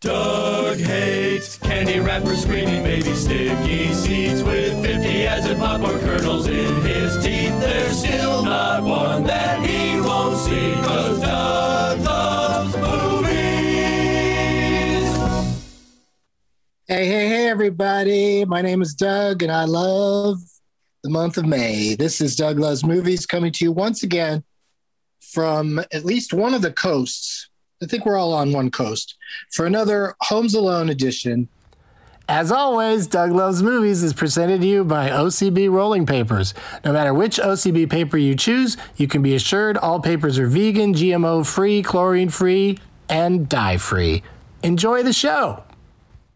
[0.00, 7.22] Doug hates candy wrappers, screaming baby sticky seeds with 50 acid popcorn kernels in his
[7.22, 7.60] teeth.
[7.60, 13.28] There's still not one that he won't see, cause Doug loves movies.
[16.86, 18.46] Hey, hey, hey, everybody.
[18.46, 20.38] My name is Doug, and I love
[21.02, 21.94] the month of May.
[21.94, 24.44] This is Doug Loves Movies coming to you once again
[25.20, 27.49] from at least one of the coasts.
[27.82, 29.16] I think we're all on one coast
[29.50, 31.48] for another Homes Alone edition.
[32.28, 36.52] As always, Doug Loves Movies is presented to you by OCB Rolling Papers.
[36.84, 40.94] No matter which OCB paper you choose, you can be assured all papers are vegan,
[40.94, 42.78] GMO free, chlorine free,
[43.08, 44.22] and dye free.
[44.62, 45.64] Enjoy the show.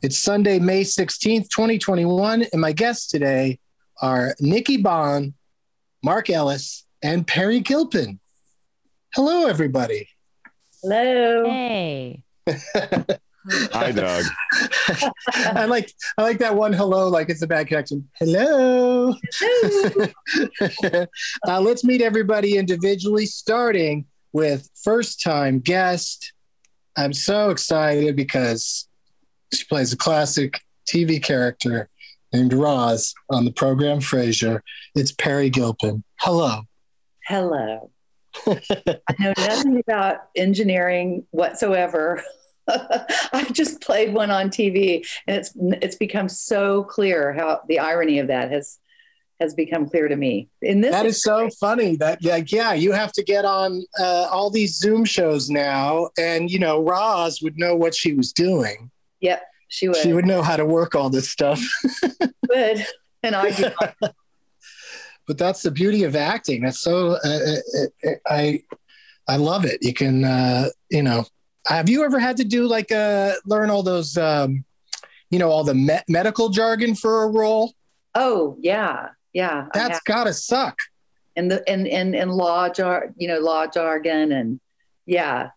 [0.02, 3.58] It's Sunday, May 16th, 2021, and my guests today
[4.00, 5.34] are Nikki Bond,
[6.02, 8.19] Mark Ellis, and Peri Gilpin.
[9.14, 10.08] Hello, everybody.
[10.84, 11.44] Hello.
[11.46, 12.22] Hey.
[12.46, 14.24] Hi, Doug.
[15.32, 18.06] I like I like that one hello, like it's a bad connection.
[18.18, 19.14] Hello.
[21.48, 26.34] uh, let's meet everybody individually, starting with first time guest.
[26.98, 28.86] I'm so excited because
[29.54, 31.88] she plays a classic TV character
[32.34, 34.60] named Roz on the program Frasier.
[34.94, 36.04] It's Peri Gilpin.
[36.20, 36.60] Hello.
[37.26, 37.90] Hello.
[38.46, 42.22] I know nothing about engineering whatsoever.
[42.68, 48.18] I just played one on TV, and it's it's become so clear how the irony
[48.18, 48.78] of that has
[49.40, 50.48] has become clear to me.
[50.62, 51.96] In this, that is so funny.
[51.96, 56.50] That like, yeah, you have to get on uh, all these Zoom shows now, and
[56.50, 58.90] you know, Roz would know what she was doing.
[59.20, 59.96] Yep, she would.
[59.98, 61.62] She would know how to work all this stuff.
[62.48, 62.86] Good,
[63.22, 63.68] and I do.
[65.26, 66.62] But that's the beauty of acting.
[66.62, 68.62] That's so uh, uh, uh, I
[69.28, 69.78] I love it.
[69.82, 71.24] You can uh, you know.
[71.66, 74.64] Have you ever had to do like uh, learn all those um,
[75.30, 77.72] you know all the me- medical jargon for a role?
[78.14, 79.66] Oh yeah, yeah.
[79.72, 80.76] That's gotta suck.
[81.36, 84.60] And the and and and law jar you know law jargon and
[85.06, 85.50] yeah.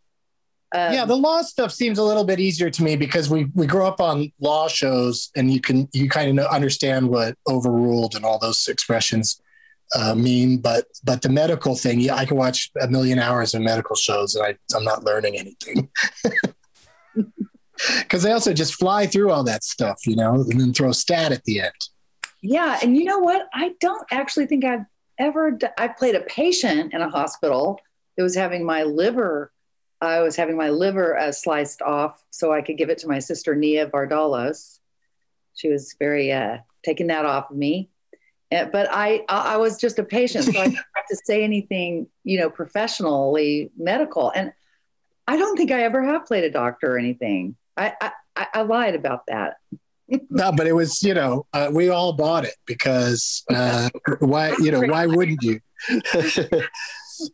[0.73, 3.67] Um, yeah, the law stuff seems a little bit easier to me because we we
[3.67, 8.25] grow up on law shows and you can you kind of understand what overruled and
[8.25, 9.41] all those expressions
[9.96, 13.62] uh, mean, but but the medical thing, yeah, I can watch a million hours of
[13.62, 15.90] medical shows and I, I'm not learning anything.
[18.00, 21.31] Because they also just fly through all that stuff, you know, and then throw stat
[21.31, 21.74] at the end.
[22.42, 23.48] Yeah, and you know what?
[23.53, 24.86] I don't actually think I've
[25.20, 25.52] ever.
[25.52, 27.80] D- I played a patient in a hospital
[28.16, 29.51] that was having my liver.
[30.01, 33.19] I was having my liver uh, sliced off so I could give it to my
[33.19, 34.80] sister Nia Vardalos.
[35.54, 37.90] She was very uh, taking that off of me
[38.49, 42.39] but I, I was just a patient, so I didn't have to say anything, you
[42.39, 44.31] know, professionally medical.
[44.31, 44.53] And
[45.27, 47.55] I don't think I ever have played a doctor or anything.
[47.75, 47.94] I,
[48.35, 49.57] I, I lied about that.
[50.29, 53.89] no, but it was, you know, uh, we all bought it because uh,
[54.19, 55.59] why, you know, why wouldn't you?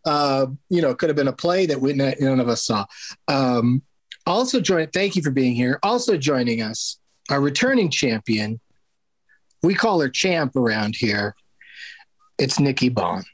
[0.05, 2.85] uh, you know, it could have been a play that we none of us saw.
[3.27, 3.83] Um,
[4.25, 4.87] also join.
[4.87, 5.79] Thank you for being here.
[5.83, 6.97] Also joining us,
[7.29, 8.59] our returning champion,
[9.63, 11.35] we call her champ around here.
[12.37, 13.25] It's Nikki Bond.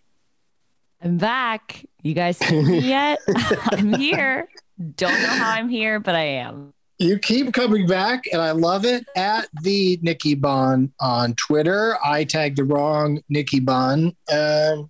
[1.02, 1.84] I'm back.
[2.04, 3.20] You guys see me yet?
[3.72, 4.48] I'm here.
[4.96, 6.74] Don't know how I'm here, but I am.
[7.00, 9.06] You keep coming back, and I love it.
[9.16, 14.90] At the Nikki Bon on Twitter, I tagged the wrong Nikki Bon, um,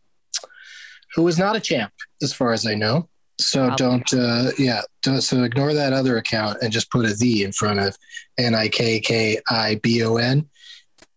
[1.16, 3.08] who is not a champ, as far as I know.
[3.40, 3.86] So Probably.
[3.86, 7.52] don't, uh, yeah, don't, so ignore that other account and just put a the in
[7.52, 7.96] front of
[8.38, 10.50] N I K K I B O N.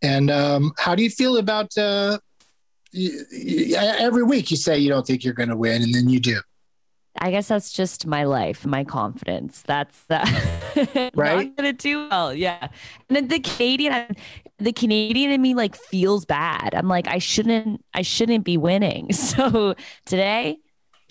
[0.02, 2.18] And um, how do you feel about uh,
[2.92, 6.40] every week you say you don't think you're going to win, and then you do?
[7.18, 9.62] I guess that's just my life, my confidence.
[9.62, 10.28] That's that.
[11.14, 11.48] Right?
[11.48, 12.32] Not gonna do well.
[12.32, 12.68] Yeah.
[13.08, 14.16] And then the Canadian,
[14.56, 16.74] the Canadian in me like feels bad.
[16.74, 19.10] I'm like, I shouldn't, I shouldn't be winning.
[19.12, 19.74] So
[20.06, 20.56] today,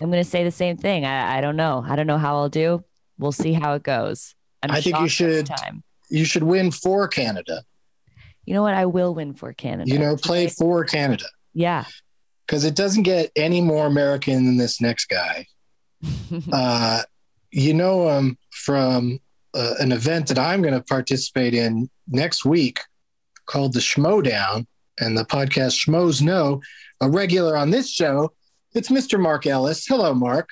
[0.00, 1.04] I'm gonna say the same thing.
[1.04, 1.84] I, I don't know.
[1.86, 2.84] I don't know how I'll do.
[3.18, 4.34] We'll see how it goes.
[4.64, 5.48] I'm I think you should-.
[6.08, 7.62] You should win for Canada.
[8.44, 8.74] You know what?
[8.74, 9.90] I will win for Canada.
[9.90, 11.26] You know, play for Canada.
[11.54, 11.84] Yeah.
[12.46, 15.46] because it doesn't get any more American than this next guy.
[16.52, 17.02] uh,
[17.50, 19.20] you know him from
[19.54, 22.80] uh, an event that I'm going to participate in next week
[23.46, 24.66] called the Schmodown,
[24.98, 26.60] and the podcast Schmoes Know,
[27.00, 28.32] a regular on this show.
[28.74, 29.20] It's Mr.
[29.20, 29.86] Mark Ellis.
[29.86, 30.48] Hello, Mark.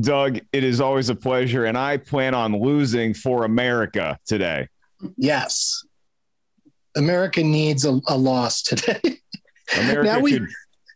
[0.00, 4.68] Doug, it is always a pleasure, and I plan on losing for America today.
[5.16, 5.84] Yes.
[6.98, 9.00] America needs a, a loss today.
[9.78, 10.48] America Now we- could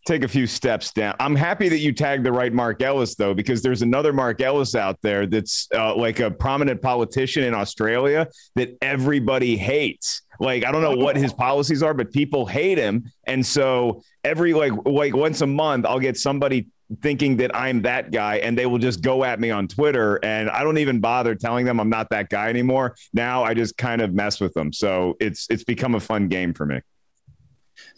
[0.05, 1.15] take a few steps down.
[1.21, 4.75] I'm happy that you tagged the right Mark Ellis, though, because there's another Mark Ellis
[4.75, 8.27] out there that's uh, like a prominent politician in Australia
[8.57, 10.23] that everybody hates.
[10.41, 13.05] Like, I don't know what his policies are, but people hate him.
[13.29, 16.67] And so every like like once a month, I'll get somebody
[17.01, 20.51] thinking that I'm that guy and they will just go at me on Twitter and
[20.51, 22.97] I don't even bother telling them I'm not that guy anymore.
[23.13, 24.73] Now I just kind of mess with them.
[24.73, 26.81] So it's it's become a fun game for me.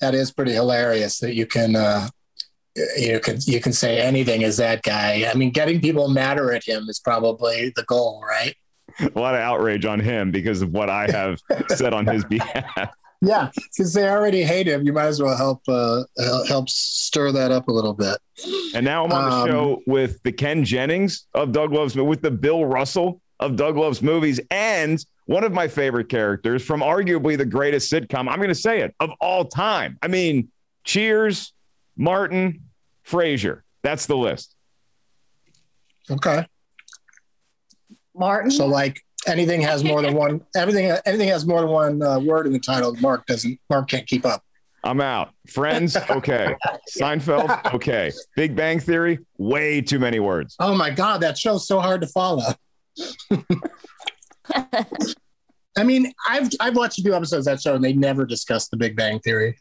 [0.01, 2.09] that is pretty hilarious that you can uh
[2.97, 5.29] you can you can say anything as that guy.
[5.31, 8.55] I mean, getting people madder at him is probably the goal, right?
[9.01, 11.39] a lot of outrage on him because of what I have
[11.69, 12.91] said on his behalf.
[13.25, 16.03] Yeah, since they already hate him, you might as well help uh,
[16.47, 18.19] help stir that up a little bit.
[18.75, 22.23] And now I'm on the Um, show with the Ken Jennings of Doug Loves, with
[22.23, 27.39] the Bill Russell of Doug Loves Movies, and one of my favorite characters from arguably
[27.39, 28.29] the greatest sitcom.
[28.29, 29.99] I'm going to say it of all time.
[30.03, 30.49] I mean,
[30.85, 31.53] Cheers,
[31.97, 32.61] Martin,
[33.07, 33.63] Frasier.
[33.83, 34.55] That's the list.
[36.11, 36.45] Okay,
[38.15, 38.51] Martin.
[38.51, 42.47] so like anything has more than one everything anything has more than one uh, word
[42.47, 42.95] in the title.
[42.97, 43.59] Mark doesn't.
[43.71, 44.43] Mark can't keep up.
[44.85, 45.33] I'm out.
[45.49, 46.55] Friends, okay.
[47.01, 48.13] Seinfeld, okay.
[48.37, 50.57] Big Bang Theory, way too many words.
[50.61, 52.53] Oh my god, that show's so hard to follow.
[55.77, 58.69] I mean, I've I've watched a few episodes of that show, and they never discuss
[58.69, 59.57] the Big Bang Theory.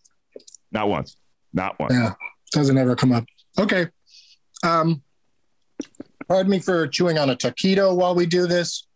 [0.71, 1.15] Not once.
[1.53, 1.93] Not once.
[1.93, 2.13] Yeah,
[2.51, 3.25] doesn't ever come up.
[3.57, 3.87] Okay.
[4.63, 5.03] Um,
[6.27, 8.87] pardon me for chewing on a taquito while we do this,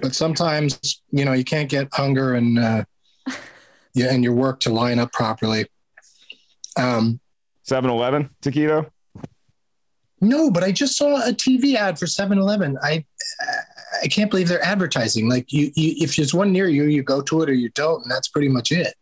[0.00, 2.84] but sometimes you know you can't get hunger and uh,
[3.94, 5.66] yeah, and your work to line up properly.
[6.76, 7.20] Um,
[7.64, 8.90] 7 Eleven, Taquito.
[10.20, 12.78] no, but I just saw a TV ad for 7-Eleven.
[12.82, 13.04] I
[14.02, 15.28] I can't believe they're advertising.
[15.28, 18.02] Like you, you, if there's one near you, you go to it or you don't,
[18.02, 18.94] and that's pretty much it.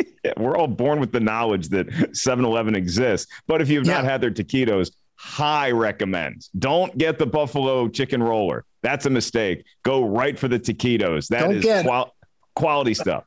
[0.24, 3.30] Yeah, we're all born with the knowledge that 7 Eleven exists.
[3.46, 6.48] But if you've not had their taquitos, high recommend.
[6.58, 8.64] Don't get the buffalo chicken roller.
[8.82, 9.64] That's a mistake.
[9.82, 11.28] Go right for the taquitos.
[11.28, 12.14] That Don't is get- qual-
[12.54, 13.24] quality stuff.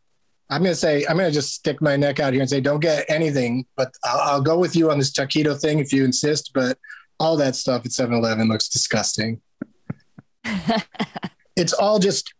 [0.50, 3.04] I'm gonna say I'm gonna just stick my neck out here and say don't get
[3.10, 6.52] anything, but I'll, I'll go with you on this taquito thing if you insist.
[6.54, 6.78] But
[7.20, 9.42] all that stuff at 7-Eleven looks disgusting.
[11.56, 12.34] it's all just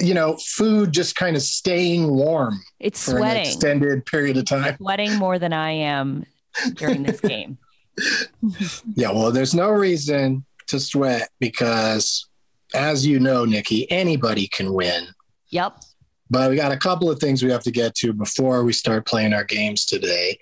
[0.00, 3.42] you know food just kind of staying warm It's for an sweating.
[3.46, 4.76] extended period of time.
[4.76, 6.24] Sweating more than I am
[6.74, 7.58] during this game.
[8.94, 12.28] Yeah, well, there's no reason to sweat because,
[12.74, 15.08] as you know, Nikki, anybody can win.
[15.50, 15.76] Yep.
[16.30, 19.06] But we got a couple of things we have to get to before we start
[19.06, 20.38] playing our games today.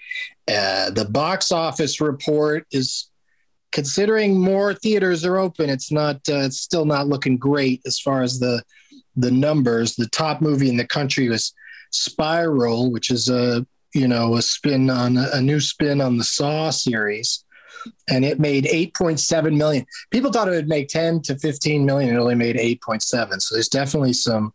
[0.47, 3.11] Uh, the box office report is
[3.73, 5.71] considering more theaters are open.
[5.71, 6.17] It's not.
[6.29, 8.63] Uh, it's still not looking great as far as the
[9.17, 9.97] the numbers.
[9.97, 11.55] The top movie in the country was
[11.91, 16.71] Spiral, which is a you know a spin on a new spin on the Saw
[16.71, 17.45] series,
[18.09, 19.87] and it made 8.7 million.
[20.11, 22.15] People thought it would make 10 to 15 million.
[22.15, 23.41] It only made 8.7.
[23.41, 24.53] So there's definitely some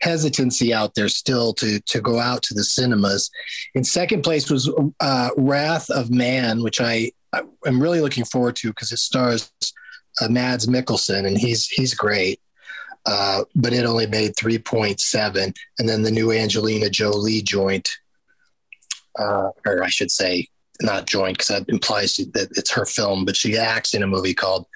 [0.00, 3.30] hesitancy out there still to to go out to the cinemas.
[3.74, 4.70] In second place was
[5.00, 7.12] uh, Wrath of Man, which I
[7.66, 9.50] am really looking forward to because it stars
[10.20, 12.40] uh, Mads Mikkelsen and he's he's great.
[13.04, 17.90] Uh, but it only made 3.7, and then the new Angelina Jolie joint,
[19.18, 20.48] uh, or I should say,
[20.80, 24.34] not joint because that implies that it's her film, but she acts in a movie
[24.34, 24.66] called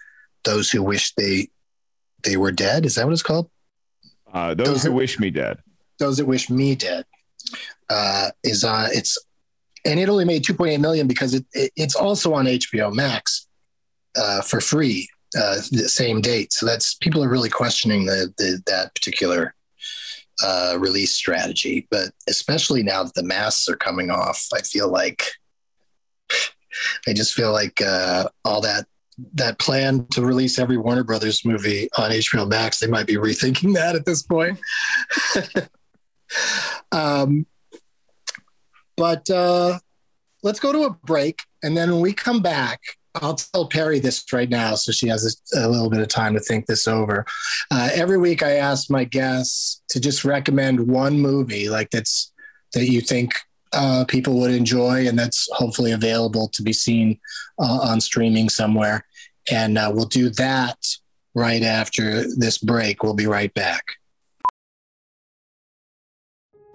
[0.44, 1.48] "Those Who Wish They
[2.22, 2.86] they were dead.
[2.86, 3.50] Is that what it's called?
[4.32, 5.58] Uh, those, Those who are- wish me dead.
[5.98, 7.04] Those that wish me dead.
[7.88, 9.16] Uh, is uh, it's
[9.84, 13.46] and it only made 2.8 million because it, it it's also on HBO Max
[14.16, 16.52] uh, for free uh, the same date.
[16.52, 19.54] So that's people are really questioning the, the that particular
[20.42, 21.86] uh, release strategy.
[21.90, 25.24] But especially now that the masks are coming off, I feel like
[27.06, 28.86] I just feel like uh, all that
[29.34, 33.74] that plan to release every Warner Brothers movie on HBO Max, they might be rethinking
[33.74, 34.58] that at this point.
[36.92, 37.46] um,
[38.96, 39.78] but uh,
[40.42, 42.80] let's go to a break, and then when we come back,
[43.22, 46.34] I'll tell Perry this right now, so she has a, a little bit of time
[46.34, 47.24] to think this over.
[47.70, 52.32] Uh, every week, I ask my guests to just recommend one movie, like that's
[52.72, 53.34] that you think
[53.72, 57.18] uh, people would enjoy, and that's hopefully available to be seen
[57.58, 59.04] uh, on streaming somewhere.
[59.50, 60.78] And uh, we'll do that
[61.34, 63.02] right after this break.
[63.02, 63.84] We'll be right back.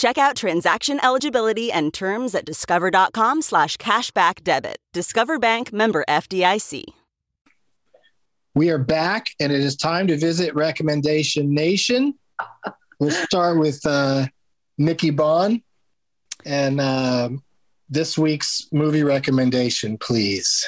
[0.00, 4.78] Check out transaction eligibility and terms at discover.com slash cashback debit.
[4.94, 6.84] Discover Bank member FDIC.
[8.54, 12.14] We are back, and it is time to visit Recommendation Nation.
[12.98, 14.28] We'll start with uh,
[14.78, 15.60] Nikki Bond.
[16.46, 17.42] And um
[17.90, 20.66] this week's movie recommendation, please.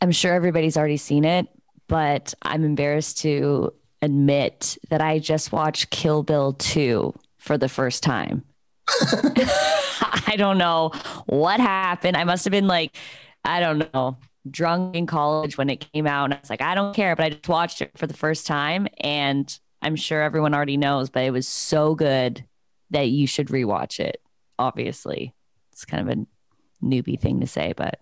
[0.00, 1.46] I'm sure everybody's already seen it,
[1.88, 7.12] but I'm embarrassed to admit that I just watched Kill Bill 2
[7.46, 8.44] for the first time.
[8.88, 10.90] I don't know
[11.26, 12.16] what happened.
[12.16, 12.96] I must have been like,
[13.44, 14.18] I don't know,
[14.50, 16.26] drunk in college when it came out.
[16.26, 17.16] And I was like, I don't care.
[17.16, 18.86] But I just watched it for the first time.
[18.98, 22.44] And I'm sure everyone already knows, but it was so good
[22.90, 24.20] that you should rewatch it.
[24.58, 25.34] Obviously,
[25.72, 28.00] it's kind of a newbie thing to say, but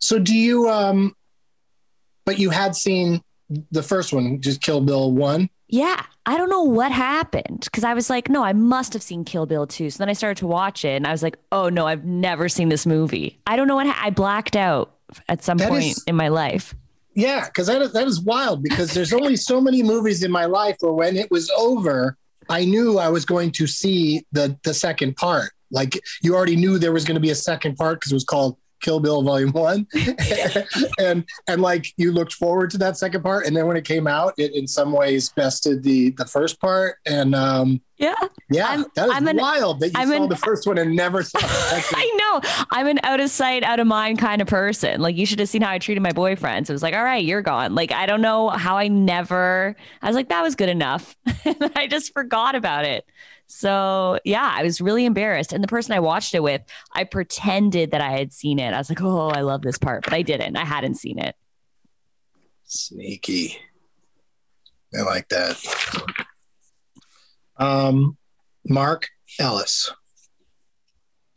[0.00, 1.14] So, do you, um,
[2.24, 3.22] but you had seen
[3.70, 5.48] the first one, just Kill Bill 1?
[5.68, 9.24] Yeah, I don't know what happened because I was like, no, I must have seen
[9.24, 9.90] Kill Bill too.
[9.90, 12.48] So then I started to watch it and I was like, oh no, I've never
[12.48, 13.38] seen this movie.
[13.46, 14.94] I don't know what ha- I blacked out
[15.28, 16.74] at some That point is- in my life.
[17.14, 20.44] Yeah, because that is, that is wild because there's only so many movies in my
[20.44, 22.16] life where when it was over,
[22.48, 25.50] I knew I was going to see the the second part.
[25.70, 28.24] Like you already knew there was going to be a second part because it was
[28.24, 29.86] called Kill Bill Volume One,
[30.98, 34.06] and and like you looked forward to that second part, and then when it came
[34.06, 38.14] out, it in some ways bested the the first part, and um, Yeah,
[38.50, 40.94] yeah, that is I'm an- wild that you I'm saw an- the first one and
[40.94, 41.98] never saw the second.
[41.98, 42.66] I know.
[42.70, 45.00] I'm an out of sight, out of mind kind of person.
[45.00, 46.68] Like you should have seen how I treated my boyfriends.
[46.68, 47.74] It was like, all right, you're gone.
[47.74, 49.76] Like I don't know how I never.
[50.02, 51.16] I was like, that was good enough.
[51.74, 53.04] I just forgot about it.
[53.48, 55.52] So yeah, I was really embarrassed.
[55.52, 56.62] And the person I watched it with,
[56.92, 58.72] I pretended that I had seen it.
[58.72, 60.56] I was like, oh, I love this part, but I didn't.
[60.56, 61.34] I hadn't seen it.
[62.64, 63.58] Sneaky.
[64.96, 65.58] I like that.
[67.56, 68.16] Um,
[68.66, 69.08] Mark
[69.40, 69.90] Ellis.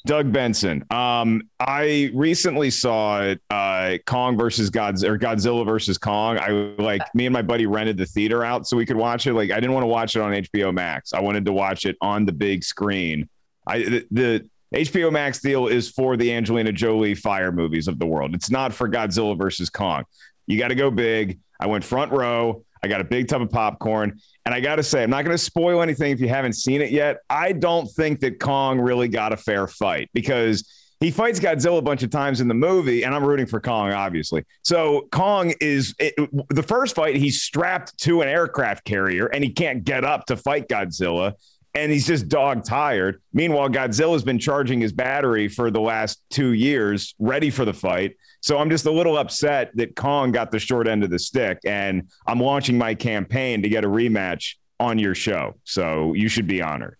[0.06, 0.84] Doug Benson.
[0.90, 6.40] Um, I recently saw uh, Kong versus Godzilla or Godzilla versus Kong.
[6.40, 6.50] I
[6.82, 9.34] like me and my buddy rented the theater out so we could watch it.
[9.34, 11.14] Like I didn't want to watch it on HBO Max.
[11.14, 13.30] I wanted to watch it on the big screen.
[13.68, 18.06] I the, the HBO Max deal is for the Angelina Jolie fire movies of the
[18.06, 18.34] world.
[18.34, 20.06] It's not for Godzilla versus Kong.
[20.48, 21.40] You got to go big.
[21.60, 22.66] I went front row.
[22.84, 24.20] I got a big tub of popcorn.
[24.46, 26.82] And I got to say, I'm not going to spoil anything if you haven't seen
[26.82, 27.20] it yet.
[27.30, 30.68] I don't think that Kong really got a fair fight because
[31.00, 33.92] he fights Godzilla a bunch of times in the movie, and I'm rooting for Kong,
[33.92, 34.46] obviously.
[34.62, 36.14] So Kong is it,
[36.50, 40.38] the first fight, he's strapped to an aircraft carrier and he can't get up to
[40.38, 41.34] fight Godzilla.
[41.74, 43.22] And he's just dog tired.
[43.34, 48.18] Meanwhile, Godzilla's been charging his battery for the last two years, ready for the fight.
[48.42, 51.60] So I'm just a little upset that Kong got the short end of the stick,
[51.66, 55.56] and I'm launching my campaign to get a rematch on your show.
[55.64, 56.98] So you should be honored.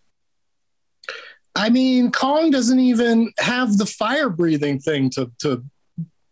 [1.56, 5.64] I mean, Kong doesn't even have the fire breathing thing to to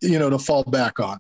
[0.02, 1.18] you know to fall back on.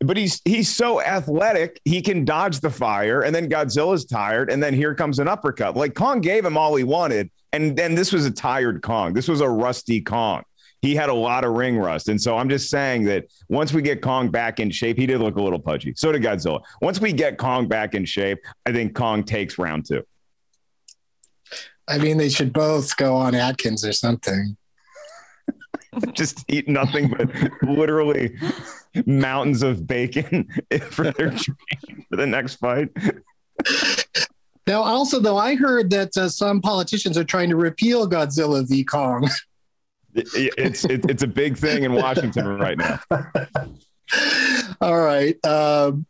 [0.00, 4.62] But he's he's so athletic, he can dodge the fire, and then Godzilla's tired, and
[4.62, 5.74] then here comes an uppercut.
[5.76, 9.14] Like Kong gave him all he wanted, and then this was a tired Kong.
[9.14, 10.42] This was a rusty Kong.
[10.82, 13.80] He had a lot of ring rust, and so I'm just saying that once we
[13.80, 15.94] get Kong back in shape, he did look a little pudgy.
[15.96, 16.60] So did Godzilla.
[16.82, 20.04] Once we get Kong back in shape, I think Kong takes round two.
[21.88, 24.56] I mean, they should both go on Atkins or something.
[26.12, 27.30] just eat nothing but
[27.62, 28.36] literally
[29.04, 30.48] mountains of bacon
[30.90, 32.90] for their training for the next fight.
[34.66, 38.82] Now, also, though, I heard that uh, some politicians are trying to repeal Godzilla v
[38.82, 39.28] Kong.
[40.14, 42.98] It's it, it's a big thing in Washington right now.
[44.80, 45.44] All right.
[45.44, 46.06] Um,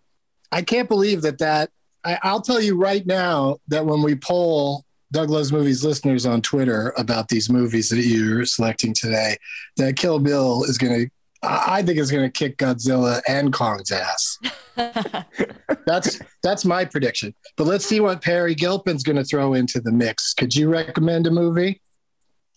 [0.52, 1.70] I can't believe that that.
[2.04, 6.40] I, I'll tell you right now that when we poll Doug Loves Movies listeners on
[6.40, 9.36] Twitter about these movies that you're selecting today,
[9.76, 11.10] that Kill Bill is going to,
[11.42, 14.38] I think, it's going to kick Godzilla and Kong's ass.
[15.86, 17.34] that's that's my prediction.
[17.56, 20.34] But let's see what Peri Gilpin's going to throw into the mix.
[20.34, 21.80] Could you recommend a movie?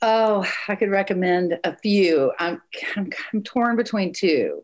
[0.01, 2.31] Oh, I could recommend a few.
[2.39, 2.61] I'm,
[2.95, 4.63] I'm, I'm torn between two.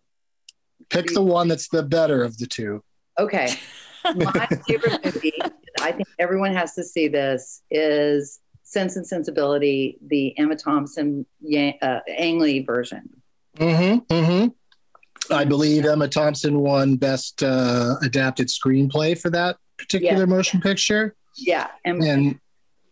[0.90, 2.84] Pick the one that's the better of the two.
[3.20, 3.54] Okay.
[4.16, 5.34] My favorite movie,
[5.82, 11.80] I think everyone has to see this, is Sense and Sensibility, the Emma Thompson Yang,
[11.82, 13.10] uh, Ang Lee version.
[13.58, 14.14] Mm-hmm.
[14.14, 15.34] Mm-hmm.
[15.34, 20.26] I believe Emma Thompson won Best uh, Adapted Screenplay for that particular Yeah.
[20.26, 21.16] motion picture.
[21.38, 21.68] Yeah.
[21.84, 22.40] And, And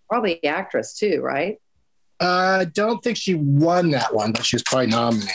[0.09, 1.57] probably actress too, right?
[2.19, 5.29] I don't think she won that one, but she was probably nominated.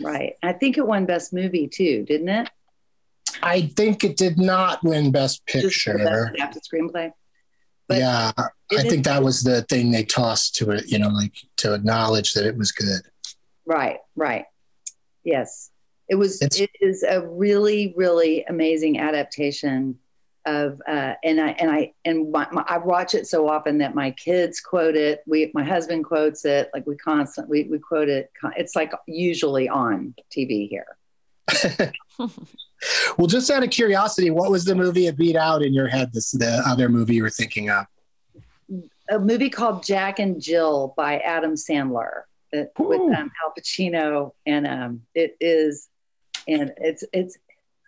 [0.00, 0.34] Right.
[0.42, 2.50] I think it won Best Movie too, didn't it?
[3.42, 5.98] I think it did not win Best Picture.
[5.98, 7.12] Best Adapted Screenplay.
[7.88, 11.34] But yeah, I think that was the thing they tossed to it, you know, like
[11.58, 13.02] to acknowledge that it was good.
[13.66, 14.44] Right, right.
[15.24, 15.70] Yes.
[16.08, 19.98] It was It's- it is a really, really amazing adaptation
[20.46, 23.94] of uh and I and I and my, my, I watch it so often that
[23.94, 25.22] my kids quote it.
[25.26, 28.30] We my husband quotes it, like we constantly we quote it.
[28.54, 30.86] It's like usually on TV here.
[33.16, 36.12] Well, just out of curiosity, what was the movie it beat out in your head?
[36.12, 37.86] This the other movie you were thinking of?
[39.10, 42.22] A movie called Jack and Jill by Adam Sandler
[42.78, 45.88] with um, Al Pacino and um it is
[46.46, 47.36] and it's it's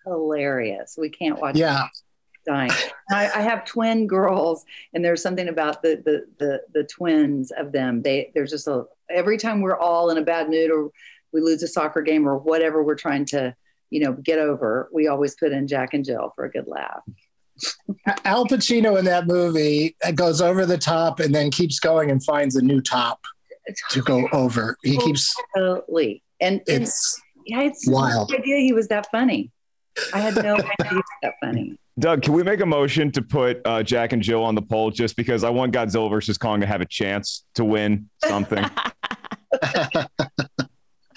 [0.05, 0.97] hilarious.
[0.99, 1.89] We can't watch it Yeah,
[2.47, 2.71] dying.
[3.11, 7.73] I, I have twin girls, and there's something about the the the the twins of
[7.73, 8.03] them.
[8.03, 10.91] They there's just a every time we're all in a bad mood or
[11.33, 13.55] we lose a soccer game or whatever we're trying to
[13.91, 17.03] you know get over, we always put in Jack and Jill for a good laugh.
[18.25, 22.55] Al Pacino in that movie goes over the top and then keeps going and finds
[22.55, 23.25] a new top
[23.91, 24.77] to go over.
[24.83, 28.31] He keeps Totally, and, and it's yeah, it's wild.
[28.31, 29.51] no idea he was that funny.
[30.13, 31.79] I had no idea he was that funny.
[31.99, 34.91] Doug, can we make a motion to put uh, Jack and Jill on the poll
[34.91, 38.65] just because I want Godzilla versus Kong to have a chance to win something?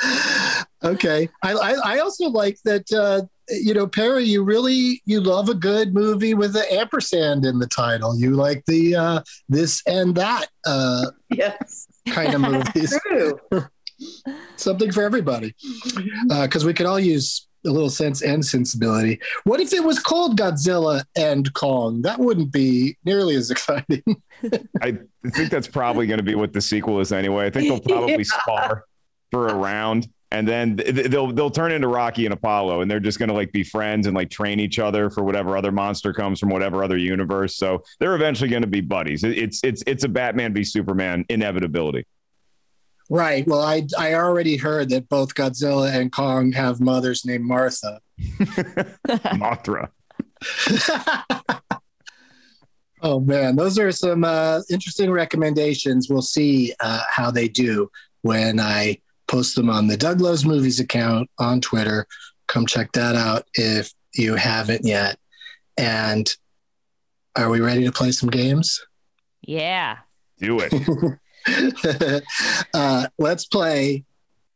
[0.83, 1.29] okay.
[1.43, 2.91] I, I I also like that.
[2.91, 7.59] Uh, you know, Peri, you really you love a good movie with an ampersand in
[7.59, 8.17] the title.
[8.17, 12.41] You like the uh, this and that uh, Yes, kind of
[12.75, 12.99] movies.
[14.55, 15.53] Something for everybody,
[16.31, 19.19] uh, because we could all use a little sense and sensibility.
[19.43, 22.01] What if it was called Godzilla and Kong?
[22.03, 24.03] That wouldn't be nearly as exciting.
[24.81, 24.97] I
[25.31, 27.47] think that's probably going to be what the sequel is anyway.
[27.47, 28.23] I think they'll probably Yeah.
[28.23, 28.85] spar
[29.31, 33.17] for a round and then they'll they'll turn into Rocky and Apollo and they're just
[33.17, 36.39] going to like be friends and like train each other for whatever other monster comes
[36.39, 37.55] from whatever other universe.
[37.55, 39.23] So they're eventually going to be buddies.
[39.23, 42.05] It's it's it's a Batman v Superman inevitability.
[43.09, 43.47] Right.
[43.47, 47.99] Well, I I already heard that both Godzilla and Kong have mothers named Martha.
[49.39, 49.89] Mothra.
[53.01, 56.07] oh man, those are some uh, interesting recommendations.
[56.07, 57.89] We'll see uh, how they do
[58.21, 62.07] when I post them on the Doug Loves Movies account on Twitter.
[62.47, 65.17] Come check that out if you haven't yet.
[65.77, 66.29] And
[67.35, 68.83] are we ready to play some games?
[69.41, 69.99] Yeah.
[70.39, 72.23] Do it.
[72.73, 74.03] uh, let's play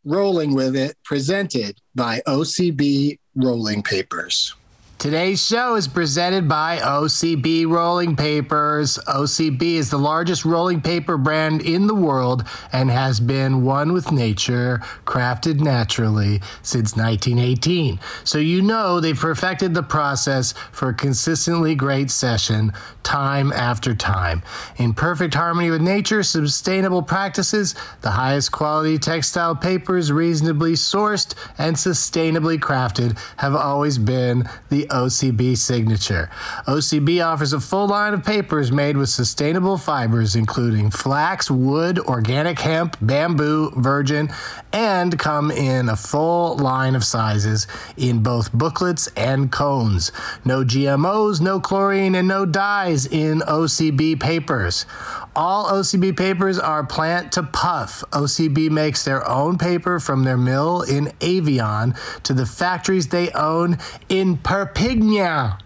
[0.03, 4.55] Rolling with It, presented by OCB Rolling Papers.
[4.99, 8.97] Today's show is presented by OCB Rolling Papers.
[9.05, 14.13] OCB is the largest rolling paper brand in the world and has been one with
[14.13, 17.99] nature, crafted naturally since 1918.
[18.23, 22.71] So you know they've perfected the process for a consistently great session
[23.03, 24.41] time after time.
[24.77, 31.75] In perfect harmony with nature, sustainable practices, the highest quality textile papers, reasonably sourced and
[31.75, 36.29] sustainably crafted, have always been the OCB signature.
[36.67, 42.59] OCB offers a full line of papers made with sustainable fibers, including flax, wood, organic
[42.59, 44.29] hemp, bamboo, virgin,
[44.71, 50.11] and come in a full line of sizes in both booklets and cones.
[50.45, 54.85] No GMOs, no chlorine, and no dyes in OCB papers.
[55.35, 58.03] All OCB papers are plant to puff.
[58.11, 63.79] OCB makes their own paper from their mill in Avion to the factories they own
[64.09, 65.57] in Perpignan.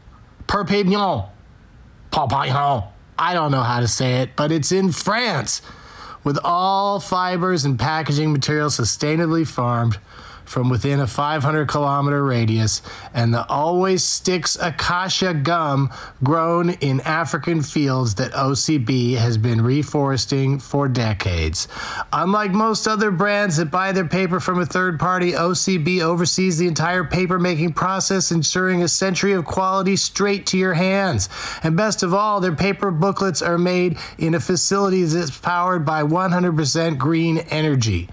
[0.48, 1.26] Perpignan.
[2.12, 2.84] Perpignan.
[3.20, 5.62] I don't know how to say it, but it's in France.
[6.24, 9.98] With all fibers and packaging material sustainably farmed
[10.48, 12.82] from within a 500 kilometer radius,
[13.14, 15.92] and the always sticks acacia gum
[16.24, 21.68] grown in African fields that OCB has been reforesting for decades.
[22.14, 26.68] Unlike most other brands that buy their paper from a third party, OCB oversees the
[26.68, 31.30] entire paper making process, ensuring a century of quality straight to your hands.
[31.64, 36.04] And best of all, their paper booklets are made in a facility that's powered by
[36.04, 38.10] 100% green energy.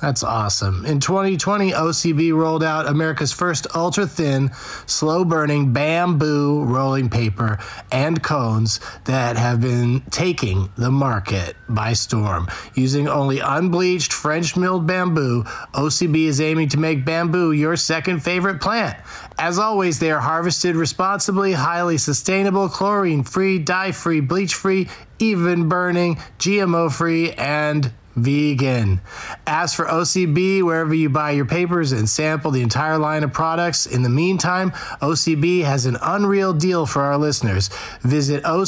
[0.00, 0.84] That's awesome.
[0.84, 4.50] In 2020, OCB rolled out America's first ultra thin,
[4.84, 7.58] slow burning bamboo rolling paper
[7.90, 12.46] and cones that have been taking the market by storm.
[12.74, 18.60] Using only unbleached French milled bamboo, OCB is aiming to make bamboo your second favorite
[18.60, 18.98] plant.
[19.38, 25.70] As always, they are harvested responsibly, highly sustainable, chlorine free, dye free, bleach free, even
[25.70, 29.00] burning, GMO free, and vegan.
[29.46, 33.86] Ask for OCB wherever you buy your papers and sample the entire line of products.
[33.86, 37.70] In the meantime, OCB has an unreal deal for our listeners.
[38.00, 38.66] Visit ocbusa.com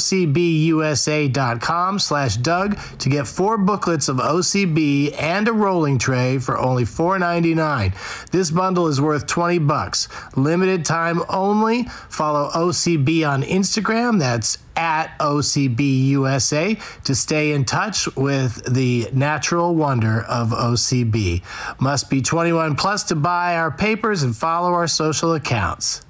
[1.99, 8.29] slash Doug to get four booklets of OCB and a rolling tray for only $4.99.
[8.31, 10.07] This bundle is worth 20 bucks.
[10.35, 11.83] Limited time only.
[12.09, 14.19] Follow OCB on Instagram.
[14.19, 21.43] That's at OCB USA to stay in touch with the natural wonder of OCB.
[21.81, 26.05] Must be 21 plus to buy our papers and follow our social accounts.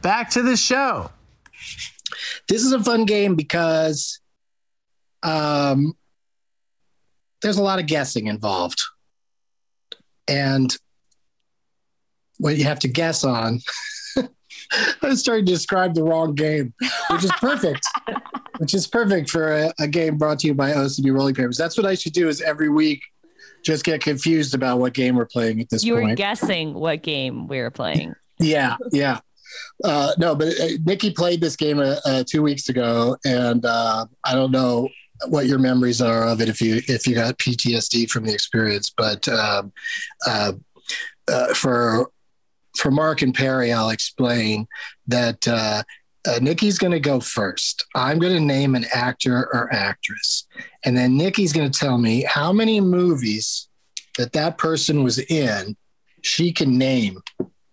[0.00, 1.10] Back to the show.
[2.48, 4.18] This is a fun game because
[5.22, 5.92] um,
[7.42, 8.80] there's a lot of guessing involved.
[10.26, 10.74] And
[12.38, 13.60] what you have to guess on
[15.02, 16.72] I was starting to describe the wrong game,
[17.10, 17.86] which is perfect.
[18.58, 21.56] which is perfect for a, a, game brought to you by OCB Rolling Papers.
[21.56, 22.28] That's what I should do.
[22.28, 23.02] Is every week
[23.64, 26.04] just get confused about what game we're playing at this you point.
[26.04, 28.14] You were guessing what game we were playing.
[28.38, 29.20] yeah, yeah.
[29.82, 34.06] Uh, no, but uh, Nikki played this game uh, uh two weeks ago, and uh,
[34.24, 34.88] I don't know
[35.26, 38.92] what your memories are of it if you if you got PTSD from the experience.
[38.96, 39.72] But um,
[40.26, 40.52] uh,
[41.54, 42.10] for
[42.76, 44.66] for Mark and Peri, I'll explain
[45.08, 45.82] that uh,
[46.26, 47.86] uh, Nikki's going to go first.
[47.94, 50.46] I'm going to name an actor or actress,
[50.84, 53.68] and then Nikki's going to tell me how many movies
[54.18, 55.76] that that person was in.
[56.22, 57.22] She can name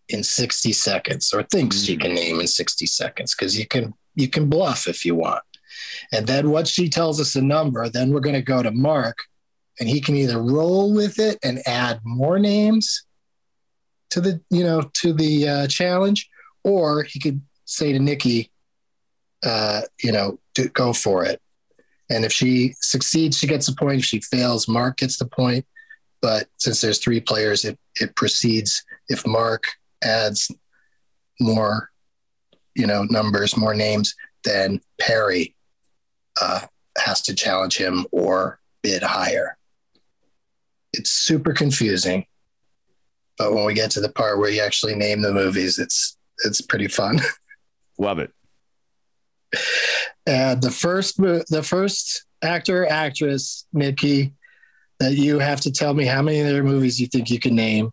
[0.09, 4.29] in 60 seconds, or thinks she can name in 60 seconds, because you can you
[4.29, 5.43] can bluff if you want.
[6.11, 9.17] And then once she tells us a number, then we're going to go to Mark,
[9.79, 13.03] and he can either roll with it and add more names
[14.11, 16.29] to the you know to the uh, challenge,
[16.63, 18.51] or he could say to Nikki,
[19.43, 20.39] uh, you know,
[20.73, 21.41] go for it.
[22.09, 23.99] And if she succeeds, she gets the point.
[23.99, 25.65] If she fails, Mark gets the point.
[26.21, 28.83] But since there's three players, it it proceeds.
[29.09, 29.65] If Mark
[30.03, 30.51] adds
[31.39, 31.91] more,
[32.75, 35.55] you know, numbers, more names, then Peri
[36.41, 36.61] uh,
[36.97, 39.57] has to challenge him or bid higher.
[40.93, 42.25] It's super confusing.
[43.37, 46.61] But when we get to the part where you actually name the movies, it's it's
[46.61, 47.19] pretty fun.
[47.97, 48.31] Love it.
[50.25, 54.33] And the first the first actor actress Nikki
[54.99, 57.55] that you have to tell me how many of their movies you think you can
[57.55, 57.91] name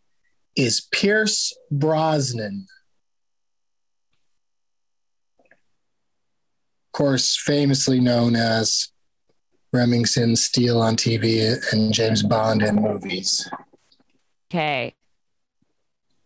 [0.57, 2.67] is Pierce Brosnan.
[5.41, 8.89] Of course, famously known as
[9.73, 13.51] Remington Steele on TV and James Bond in movies.
[14.51, 14.95] Okay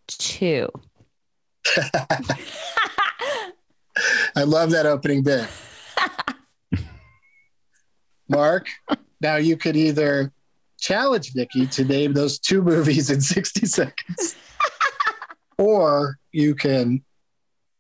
[0.09, 0.68] two.
[4.37, 5.49] I love that opening bit.
[8.29, 8.66] Mark,
[9.21, 10.33] now you could either
[10.79, 14.37] challenge Nikki to name those two movies in 60 seconds,
[15.57, 17.03] or you can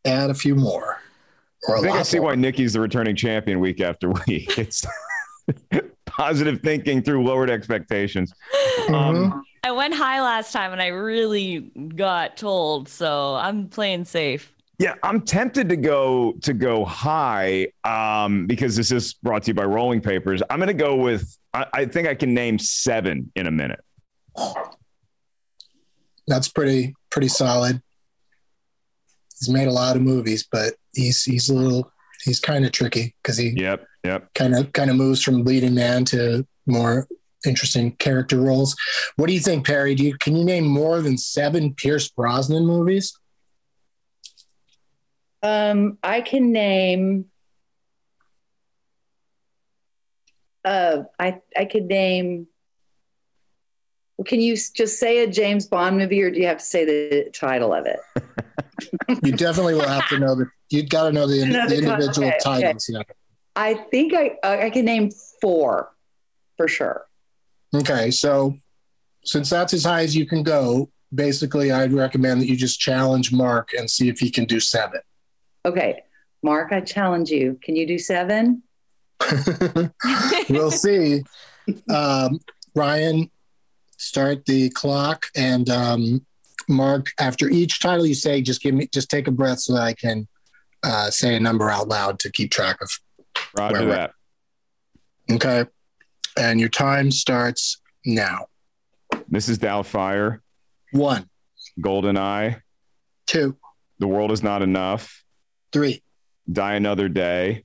[0.04, 1.00] add a few more.
[1.66, 2.30] Or a I think I see more.
[2.30, 4.58] why Nikki's the returning champion week after week.
[4.58, 4.86] It's
[6.06, 8.32] positive thinking through lowered expectations.
[8.52, 8.94] Mm-hmm.
[8.94, 11.60] Um, I went high last time and I really
[11.96, 14.52] got told, so I'm playing safe.
[14.78, 19.54] Yeah, I'm tempted to go to go high um, because this is brought to you
[19.54, 20.40] by Rolling Papers.
[20.48, 21.36] I'm going to go with.
[21.52, 23.80] I, I think I can name seven in a minute.
[26.28, 27.82] That's pretty pretty solid.
[29.40, 31.90] He's made a lot of movies, but he's he's a little
[32.22, 34.32] he's kind of tricky because he Yep, yep.
[34.34, 37.08] kind of kind of moves from leading man to more
[37.46, 38.76] interesting character roles.
[39.16, 39.94] What do you think, Peri?
[39.94, 43.18] Do you can you name more than seven Pierce Brosnan movies?
[45.42, 47.26] Um, I can name.
[50.64, 52.48] Uh, I I could name.
[54.16, 56.84] Well, can you just say a James Bond movie, or do you have to say
[56.84, 58.00] the title of it?
[59.24, 60.46] You definitely will have to know the.
[60.70, 62.62] You've got to know the, Know the the individual Okay, okay.
[62.62, 62.88] titles.
[62.88, 63.02] Yeah.
[63.56, 65.90] I think I I I can name four,
[66.56, 67.07] for sure.
[67.74, 68.54] Okay, so
[69.24, 73.32] since that's as high as you can go, basically, I'd recommend that you just challenge
[73.32, 75.00] Mark and see if he can do seven.
[75.64, 76.02] Okay,
[76.42, 77.58] Mark, I challenge you.
[77.62, 78.62] Can you do seven?
[80.48, 81.22] we'll see.
[81.90, 82.40] Um,
[82.74, 83.30] Ryan,
[83.96, 86.26] start the clock, and um,
[86.68, 89.82] Mark, after each title you say, just give me, just take a breath so that
[89.82, 90.26] I can
[90.82, 92.90] uh, say a number out loud to keep track of.
[93.56, 94.12] Roger Where we're- that.
[95.30, 95.66] Okay,
[96.38, 98.46] and your time starts now.
[99.30, 99.56] Mrs.
[99.58, 100.40] Doubtfire,
[100.92, 101.28] One,
[101.80, 102.62] Golden Eye,
[103.26, 103.56] two,
[103.98, 105.24] The World Is Not Enough,
[105.72, 106.02] three,
[106.50, 107.64] Die Another Day,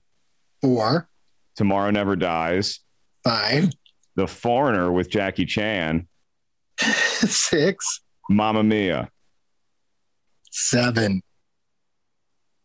[0.62, 1.08] four,
[1.56, 2.80] Tomorrow Never Dies,
[3.24, 3.70] five,
[4.16, 6.08] The Foreigner with Jackie Chan,
[6.78, 9.10] six, Mamma Mia.
[10.52, 11.22] seven.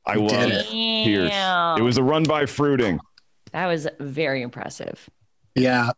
[0.07, 0.67] I You love it.
[0.71, 1.79] Pierce.
[1.79, 2.99] It was a run by fruiting.
[3.53, 5.09] That was very impressive.
[5.61, 5.91] Yeah,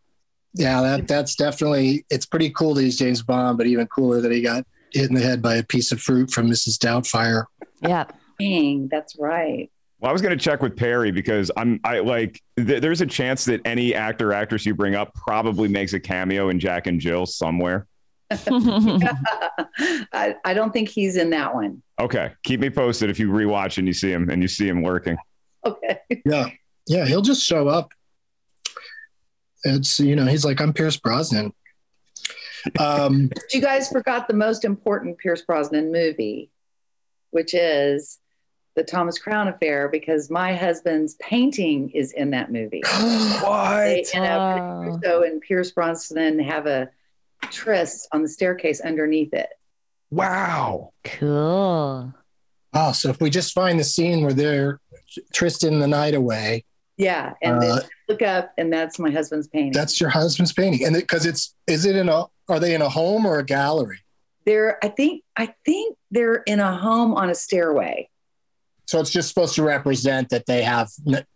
[0.54, 2.04] yeah, that that's definitely.
[2.10, 5.14] It's pretty cool that he's James Bond, but even cooler that he got hit in
[5.14, 6.78] the head by a piece of fruit from Mrs.
[6.78, 7.44] Doubtfire.
[7.82, 8.04] Yeah.
[8.38, 9.70] Dang, that's right.
[10.00, 13.06] Well, I was going to check with Peri because I'm I like th- there's a
[13.06, 16.86] chance that any actor or actress you bring up probably makes a cameo in Jack
[16.86, 17.86] and Jill somewhere.
[18.30, 21.82] I, I don't think he's in that one.
[22.00, 24.82] Okay, keep me posted if you rewatch and you see him and you see him
[24.82, 25.16] lurking.
[25.62, 25.98] Okay.
[26.24, 26.48] Yeah,
[26.86, 27.92] yeah, he'll just show up.
[29.64, 31.52] It's you know he's like I'm Pierce Brosnan.
[32.78, 36.50] Um, you guys forgot the most important Pierce Brosnan movie,
[37.30, 38.18] which is
[38.76, 42.82] the Thomas Crown Affair, because my husband's painting is in that movie.
[43.40, 45.00] They, and, uh, Oh.
[45.02, 46.88] so and Pierce Brosnan have a
[47.50, 49.48] tryst on the staircase underneath it.
[50.10, 50.92] Wow.
[51.04, 52.12] Cool.
[52.74, 54.80] oh, so if we just find the scene where they're
[55.32, 56.64] Tristan the night away,
[57.00, 59.72] Yeah, and Uh, look up, and that's my husband's painting.
[59.72, 62.88] that's your husband's painting, and because it's is it in a are they in a
[62.88, 64.00] home or a gallery?
[64.46, 68.08] they're I think I think they're in a home on a stairway.
[68.86, 70.90] So it's just supposed to represent that they have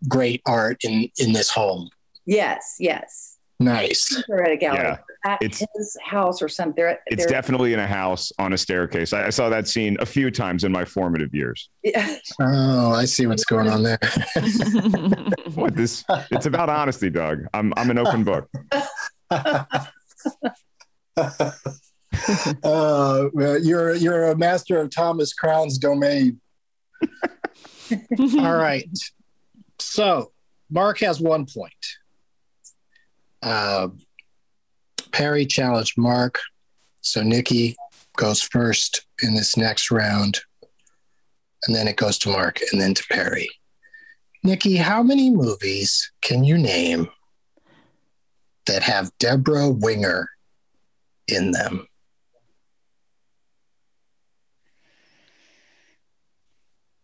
[0.09, 1.89] great art in in this home.
[2.27, 3.37] Yes, yes.
[3.61, 4.23] Nice.
[4.29, 4.83] They're at a gallery.
[4.85, 6.75] Yeah, at it's- his house or something.
[6.77, 9.13] They're, It's they're, definitely in a house on a staircase.
[9.13, 11.71] I, I saw that scene a few times in my formative years.
[11.83, 12.17] Yeah.
[12.41, 13.99] Oh, I see what's going on there.
[15.55, 16.05] What this?
[16.33, 17.45] It's about honesty, Doug.
[17.55, 18.49] I'm I'm an open book.
[22.65, 23.29] uh,
[23.63, 26.41] you're you're a master of Thomas Crown's domain.
[27.93, 28.89] All right.
[29.79, 30.33] So
[30.71, 31.73] Mark has one point.
[33.43, 33.89] Uh,
[35.15, 36.41] Peri challenged Mark.
[37.01, 37.77] So Nikki
[38.17, 40.41] goes first in this next round.
[41.67, 43.49] And then it goes to Mark and then to Perry.
[44.43, 47.09] Nikki, how many movies can you name
[48.67, 50.29] that have Debra Winger
[51.29, 51.87] in them?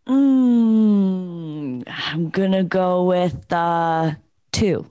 [0.09, 4.15] Mm, I'm gonna go with uh
[4.51, 4.91] two.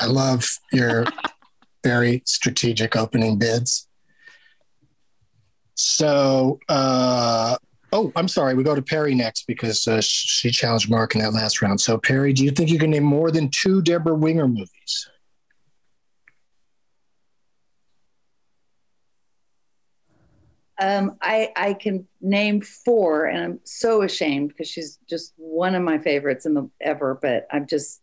[0.00, 1.06] I love your
[1.84, 3.86] very strategic opening bids.
[5.74, 7.56] So, uh,
[7.92, 8.54] oh, I'm sorry.
[8.54, 11.80] We go to Peri next because uh, she challenged Mark in that last round.
[11.80, 15.10] So, Peri, do you think you can name more than two Debra Winger movies?
[20.80, 25.82] Um, I I can name four, and I'm so ashamed because she's just one of
[25.82, 27.18] my favorites in the ever.
[27.20, 28.00] But I'm just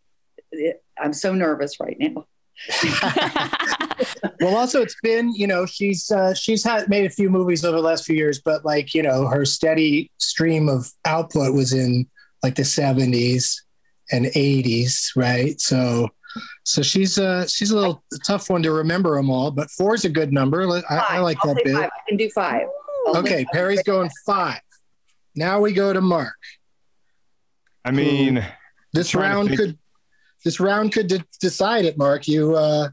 [0.97, 2.25] I'm so nervous right now.
[4.41, 7.77] well, also it's been you know she's uh, she's had made a few movies over
[7.77, 12.07] the last few years, but like you know her steady stream of output was in
[12.43, 13.55] like the '70s
[14.11, 15.59] and '80s, right?
[15.59, 16.09] So
[16.63, 20.05] so she's uh she's a little tough one to remember them all, but four is
[20.05, 20.67] a good number.
[20.67, 21.73] I, I like I'll that bit.
[21.75, 21.89] five.
[21.93, 22.61] I can do 5
[23.07, 24.59] I'll Okay, live- Peri's going five.
[25.35, 26.35] Now we go to Mark.
[27.83, 28.43] I mean,
[28.93, 29.77] This round could
[30.45, 32.27] this round could de- decide it, Mark.
[32.29, 32.89] You uh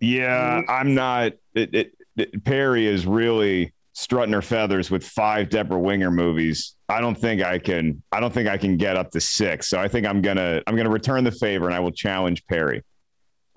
[0.00, 1.32] Yeah, I'm not.
[1.54, 6.76] It, it, it, Peri is really strutting her feathers with five Debra Winger movies.
[6.88, 8.02] I don't think I can.
[8.12, 9.68] I don't think I can get up to six.
[9.68, 10.62] So I think I'm gonna.
[10.66, 12.82] I'm gonna return the favor and I will challenge Peri.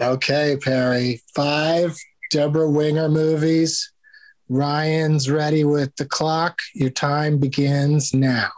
[0.01, 1.21] okay, Peri.
[1.33, 1.95] Five
[2.31, 3.93] Debra Winger movies.
[4.49, 6.59] Ryan's ready with the clock.
[6.73, 8.49] Your time begins now.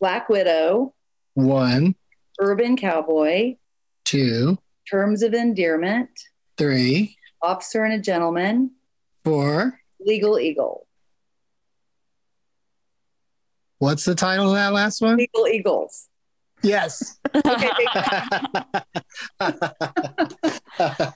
[0.00, 0.94] Black Widow,
[1.34, 1.96] One,
[2.38, 3.56] Urban Cowboy,
[4.04, 4.58] two,
[4.90, 6.10] Terms of Endearment,
[6.56, 8.72] three, Officer and a Gentleman,
[9.24, 9.80] four.
[10.00, 10.86] Legal Eagle.
[13.78, 15.16] What's the title of that last one?
[15.16, 16.08] Legal Eagles.
[16.62, 17.18] Yes.
[17.34, 17.70] Okay,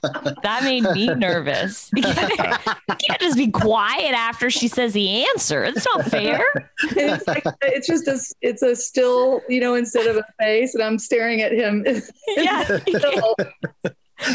[0.61, 1.89] That made me nervous.
[2.01, 5.63] You can't, just be quiet after she says the answer.
[5.63, 6.43] It's not fair.
[6.83, 10.83] it's, like, it's just a it's a still you know instead of a face and
[10.83, 11.85] i'm staring at him
[12.37, 12.79] Yeah,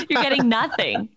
[0.09, 1.11] you're getting nothing.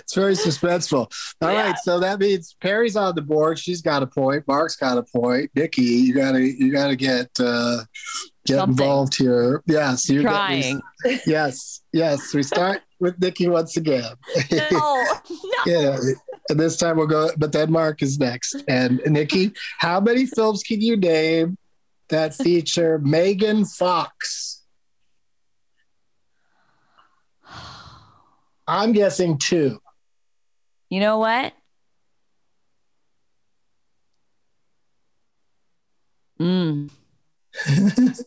[0.00, 1.12] It's very suspenseful.
[1.40, 3.58] All right, so that means Peri's on the board.
[3.58, 4.46] She's got a point.
[4.48, 5.50] Mark's got a point.
[5.54, 7.78] Nikki, you gotta you gotta get uh,
[8.44, 8.70] get Something.
[8.70, 9.62] involved here.
[9.66, 10.80] Yes, you're Trying.
[11.26, 12.34] Yes, yes.
[12.34, 14.14] We start with Nikki once again.
[14.50, 15.06] No, no.
[15.66, 15.98] yeah,
[16.48, 17.30] and this time we'll go.
[17.36, 18.62] But then Mark is next.
[18.68, 21.58] And Nikki, how many films can you name
[22.08, 24.62] that feature Megan Fox?
[28.68, 29.80] I'm guessing two.
[30.88, 31.52] You know what?
[36.40, 36.90] Mm.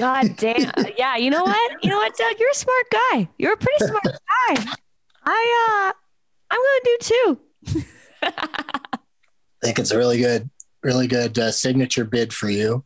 [0.00, 0.72] God damn.
[0.96, 1.84] Yeah, you know what?
[1.84, 2.36] You know what, Doug?
[2.38, 3.28] You're a smart guy.
[3.38, 4.72] You're a pretty smart guy.
[5.24, 5.92] I uh
[6.50, 7.40] I'm gonna do two.
[8.22, 8.98] I
[9.62, 10.48] think it's a really good,
[10.82, 12.82] really good uh, signature bid for you.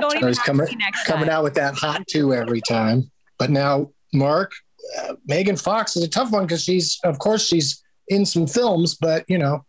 [0.00, 0.68] Don't even coming,
[1.06, 3.10] coming out with that hot two every time.
[3.36, 4.52] But now, Mark,
[4.98, 8.94] uh, Megan Fox is a tough one because she's, of course, she's in some films,
[8.94, 9.64] but you know,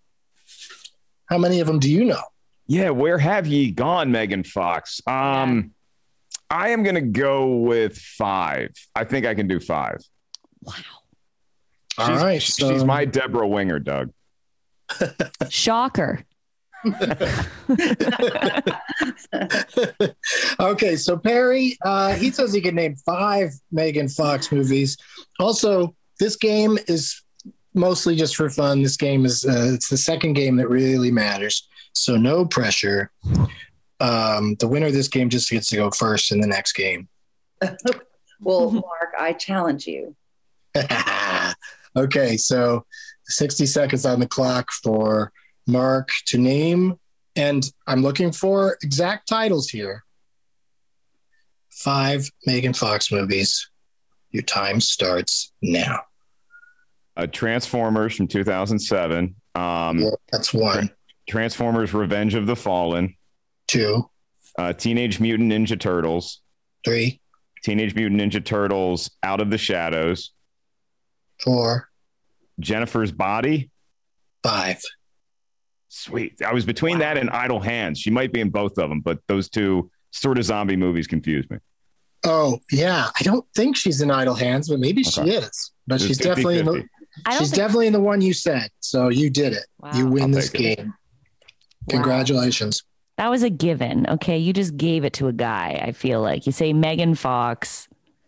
[1.26, 2.22] how many of them do you know?
[2.68, 5.02] Yeah, where have ye gone, Megan Fox?
[5.08, 5.72] Um,
[6.50, 8.72] I am gonna go with five.
[8.96, 10.00] I think I can do five.
[10.62, 10.74] Wow.
[12.00, 14.12] she's, right, she's my Debra Winger, Doug.
[15.50, 16.24] Shocker.
[20.60, 24.96] okay, so Peri, uh, he says he can name five Megan Fox movies.
[25.40, 27.24] Also, this game is
[27.74, 28.82] mostly just for fun.
[28.84, 31.68] This game is uh, it's the second game that really matters,
[32.00, 33.12] so no pressure.
[34.00, 37.08] Um, the winner of this game just gets to go first in the next game.
[38.40, 40.16] well mark i challenge you
[41.96, 42.86] okay, so
[43.26, 45.32] 60 seconds on the clock for
[45.66, 47.00] Mark to name,
[47.36, 50.04] and I'm looking for exact titles here.
[51.72, 53.70] Five Megan Fox movies.
[54.32, 56.02] Your time starts now.
[57.16, 59.36] Uh, Transformers from 2007.
[59.56, 60.90] Um, that's one.
[61.30, 63.16] Transformers: Revenge of the Fallen.
[63.68, 64.10] Two.
[64.58, 66.42] Uh, Teenage Mutant Ninja Turtles.
[66.86, 67.22] Three.
[67.64, 70.32] Teenage Mutant Ninja Turtles: Out of the Shadows.
[71.44, 71.90] Four.
[72.60, 73.70] Jennifer's Body.
[74.44, 74.82] Five.
[75.90, 76.42] Sweet.
[76.42, 77.98] I was between that and Idle Hands.
[77.98, 81.50] She might be in both of them, but those two sort of zombie movies confuse
[81.50, 81.58] me.
[82.26, 83.10] Oh, yeah.
[83.20, 85.72] I don't think she's in Idle Hands, but maybe she is.
[85.86, 86.88] But It's she's definitely in the, 50-50.
[87.26, 88.70] I don't she's think- definitely in the one you said.
[88.80, 89.66] So you did it.
[89.96, 90.78] You win I'll this game.
[90.80, 90.88] it.
[91.88, 92.02] Game.
[92.02, 92.84] Congratulations.
[93.18, 94.06] That was a given.
[94.08, 94.38] Okay.
[94.38, 96.46] You just gave it to a guy, I feel like.
[96.46, 97.88] You say Megan Fox.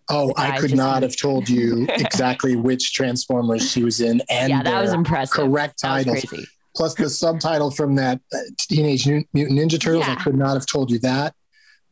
[0.10, 4.22] Oh, I I could just- not have told you exactly which Transformers she was in
[4.30, 5.36] and yeah, that was impressive.
[5.36, 6.26] correct That titles.
[6.76, 10.06] Plus the subtitle from that uh, Teenage Mutant Ninja Turtles.
[10.08, 11.36] I could not have told you that.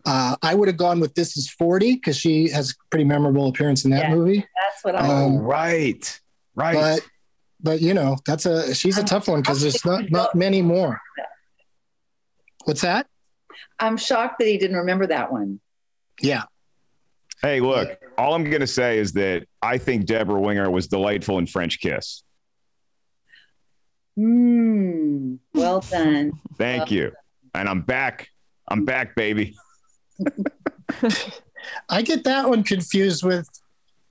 [0.05, 3.47] Uh, I would have gone with This Is 40 because she has a pretty memorable
[3.49, 4.15] appearance in that Yeah.
[4.15, 4.37] movie.
[4.39, 6.19] that's what i Um, right.
[6.55, 6.73] Right.
[6.73, 7.01] But
[7.61, 10.99] but you know, that's a she's a tough one because there's not not many more.
[12.67, 13.07] What's that?
[13.79, 15.59] i'm shocked that he didn't remember that one
[16.21, 16.43] Yeah.
[17.41, 21.37] Hey, look, all I'm going to say is that I think Debra Winger was delightful
[21.37, 22.23] in French Kiss.
[24.17, 26.33] Mm, well done.
[26.57, 27.11] Thank you.
[27.53, 28.29] And I'm back.
[28.67, 29.55] I'm back, baby.
[31.89, 33.47] I get that one confused with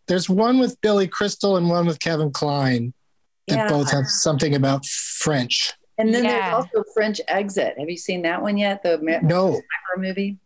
[0.07, 2.95] there's one with Billy Crystal and one with Kevin Kline
[3.49, 3.69] that Yeah.
[3.69, 5.73] both have something about French.
[5.99, 6.31] And then Yeah.
[6.51, 7.79] there's also French Exit.
[7.79, 8.83] Have you seen that one yet?
[8.83, 9.61] The No,
[9.97, 10.39] movie.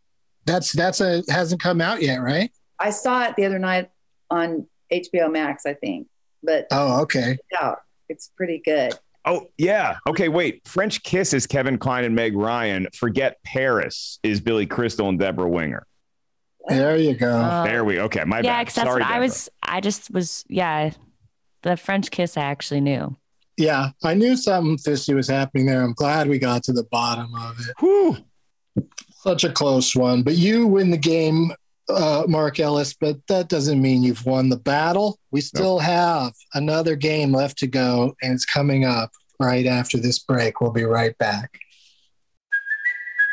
[0.47, 2.51] that's that's a hasn't come out yet, right?
[2.79, 3.91] I saw it the other night
[4.31, 6.07] on HBO Max, I think.
[6.43, 7.37] But Oh, okay.
[7.53, 7.75] check.
[8.09, 8.95] It's pretty good.
[9.27, 9.99] Oh, yeah.
[10.09, 10.67] Okay, wait.
[10.67, 12.89] French Kiss is Kevin Kline and Meg Ryan.
[12.95, 15.87] Forget Paris is Billy Crystal and Debra Winger.
[16.69, 17.31] There you go.
[17.31, 18.61] Uh, there we Okay, my yeah, bad.
[18.63, 19.49] because that's Sorry, what I was.
[19.63, 20.45] I just was.
[20.49, 20.91] Yeah,
[21.63, 23.17] the French kiss I actually knew.
[23.61, 25.83] Yeah, I knew something fishy was happening there.
[25.83, 27.75] I'm glad we got to the bottom of it.
[27.79, 28.17] Whew.
[29.23, 30.23] Such a close one.
[30.23, 31.53] But you win the game,
[31.91, 35.19] uh, Mark Ellis, but that doesn't mean you've won the battle.
[35.31, 40.19] We still have another game left to go, and it's coming up right after this
[40.19, 40.63] break.
[40.63, 41.59] We'll be right back.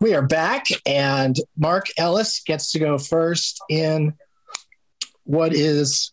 [0.00, 4.14] We are back, and Mark Ellis gets to go first in
[5.24, 6.12] what is,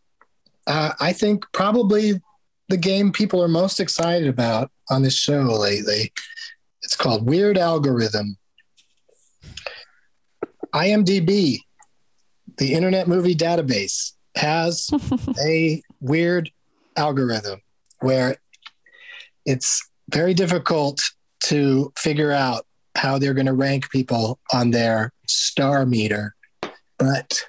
[0.68, 2.22] uh, I think, probably
[2.68, 6.14] the game people are most excited about on this show lately.
[6.84, 8.38] It's called Weird Algorithm.
[10.74, 11.60] IMDb,
[12.58, 14.90] the Internet Movie Database, has
[15.44, 16.52] a weird
[16.96, 17.62] algorithm
[18.02, 18.38] where
[19.46, 21.02] it's very difficult
[21.42, 22.66] to figure out
[23.00, 26.36] how they're going to rank people on their star meter.
[26.98, 27.42] But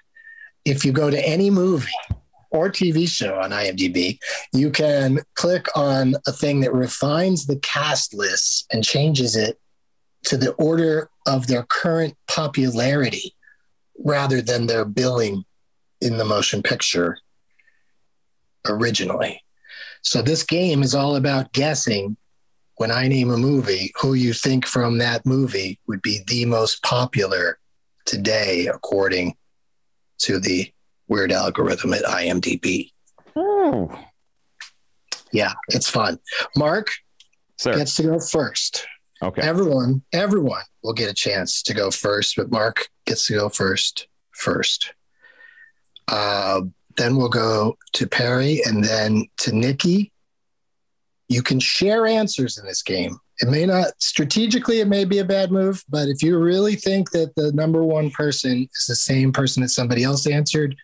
[0.65, 1.91] if you go to any movie
[2.53, 4.19] or TV show on IMDb,
[4.53, 9.59] you can click on a thing that refines the cast lists and changes it
[10.25, 13.35] to the order of their current popularity
[14.05, 15.45] rather than their billing
[16.01, 17.19] in the motion picture
[18.69, 19.43] originally.
[20.03, 22.17] So this game is all about guessing
[22.81, 26.83] when I name a movie, who you think from that movie would be the most
[26.83, 27.59] popular
[28.07, 29.37] today, according
[30.21, 30.73] to the
[31.07, 32.93] weird algorithm at IMDb.
[33.37, 33.91] Oh.
[35.31, 36.21] Yeah, it's fun.
[36.57, 36.89] Mark
[37.59, 37.77] Sir.
[37.77, 38.87] gets to go first.
[39.23, 39.43] Okay.
[39.43, 44.09] Everyone, everyone will get a chance to go first, but Mark gets to go first
[44.31, 44.95] first.
[46.09, 46.63] Uh,
[46.97, 50.13] then we'll go to Peri and then to Nikki.
[51.31, 53.17] You can share answers in this game.
[53.41, 57.13] It may not strategically, it may be a bad move, but if you really think
[57.13, 60.75] that the number one person is the same person that somebody else answered,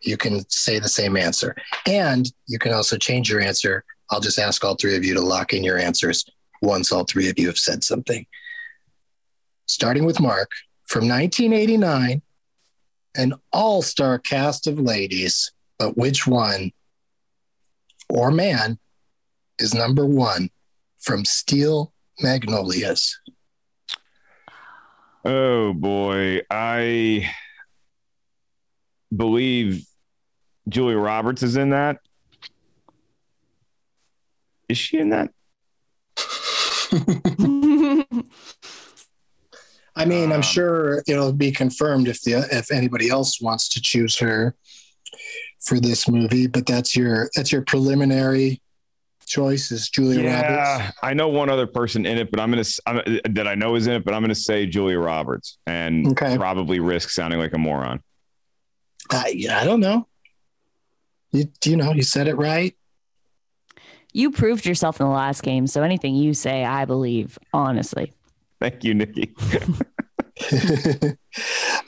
[0.00, 1.56] you can say the same answer.
[1.84, 3.84] And you can also change your answer.
[4.08, 6.24] I'll just ask all three of you to lock in your answers
[6.62, 8.24] once all three of you have said something.
[9.66, 10.52] Starting with Mark,
[10.84, 12.22] from 1989,
[13.16, 16.70] an all star cast of ladies, but which one
[18.08, 18.78] or man
[19.62, 20.50] is number one
[20.98, 23.18] from Steel Magnolias?
[25.24, 27.30] Oh boy, I
[29.14, 29.86] believe
[30.68, 31.98] Julia Roberts is in that.
[34.68, 35.30] Is she in that?
[39.94, 43.80] I mean, Um, I'm sure it'll be confirmed if the if anybody else wants to
[43.80, 44.56] choose her
[45.60, 48.60] for this movie, but that's your that's your preliminary
[49.32, 50.68] choice is Julia Roberts.
[50.68, 53.54] Yeah, I know one other person in it, but I'm gonna s- I'm, that I
[53.54, 56.36] know is in it, but I'm gonna say Julia Roberts and Okay.
[56.36, 58.02] probably risk sounding like a moron.
[59.10, 60.06] I, I don't know.
[61.32, 62.76] You you know you said it right.
[64.12, 67.38] You proved yourself in the last game, so anything you say, I believe.
[67.54, 68.12] Honestly,
[68.60, 69.34] Thank you, Nikki.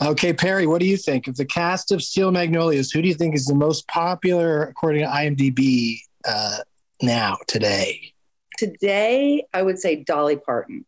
[0.02, 2.90] okay, Peri, what do you think of the cast of Steel Magnolias?
[2.90, 6.58] Who do you think is the most popular according to IMDb uh,
[7.04, 8.12] now today?
[8.58, 10.84] Today, I would say Dolly Parton.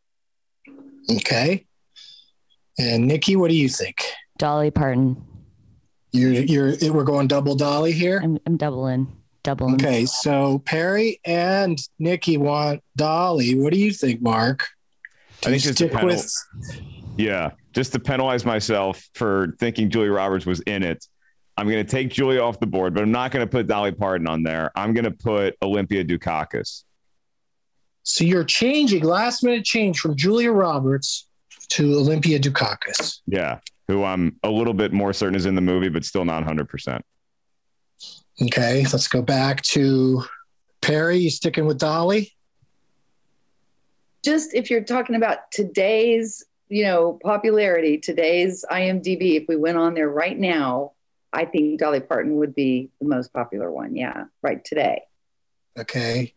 [1.11, 1.67] Okay,
[2.79, 4.03] and Nikki, what do you think?
[4.39, 5.23] Dolly Parton.
[6.13, 8.21] You're you're we're going double Dolly here.
[8.23, 9.09] I'm, I'm doubling,
[9.43, 9.75] doubling.
[9.75, 13.55] Okay, so Peri and Nikki want Dolly.
[13.59, 14.67] What do you think, Mark?
[15.43, 16.33] Do I think it's stick penal- with
[17.17, 21.05] Yeah, just to penalize myself for thinking Julie Roberts was in it,
[21.57, 23.93] I'm going to take Julia off the board, but I'm not going to put Dolly
[23.93, 24.71] Parton on there.
[24.77, 26.85] I'm going to put Olympia Dukakis.
[28.03, 31.27] So you're changing last minute change from Julia Roberts
[31.71, 33.21] to Olympia Dukakis.
[33.27, 36.45] Yeah, who I'm a little bit more certain is in the movie, but still not
[36.45, 37.01] 100%.
[38.43, 40.23] Okay, let's go back to
[40.83, 41.19] Peri.
[41.19, 42.33] You sticking with Dolly?
[44.23, 49.95] Just if you're talking about today's, you know, popularity, today's IMDb, if we went on
[49.95, 50.93] there right now,
[51.37, 53.95] I think Dolly Parton would be the most popular one.
[53.95, 55.03] Yeah, right today.
[55.79, 56.33] Okay.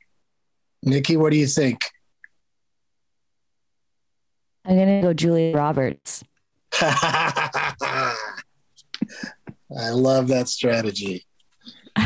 [0.83, 1.85] Nikki, what do you think?
[4.65, 6.21] I'm gonna go Julia Roberts.
[6.81, 8.13] I
[9.71, 11.25] love that strategy.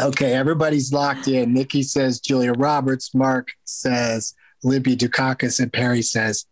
[0.00, 1.54] okay, everybody's locked in.
[1.54, 3.14] Nikki says Julia Roberts.
[3.14, 6.44] Mark says Olympia Dukakis, and Peri says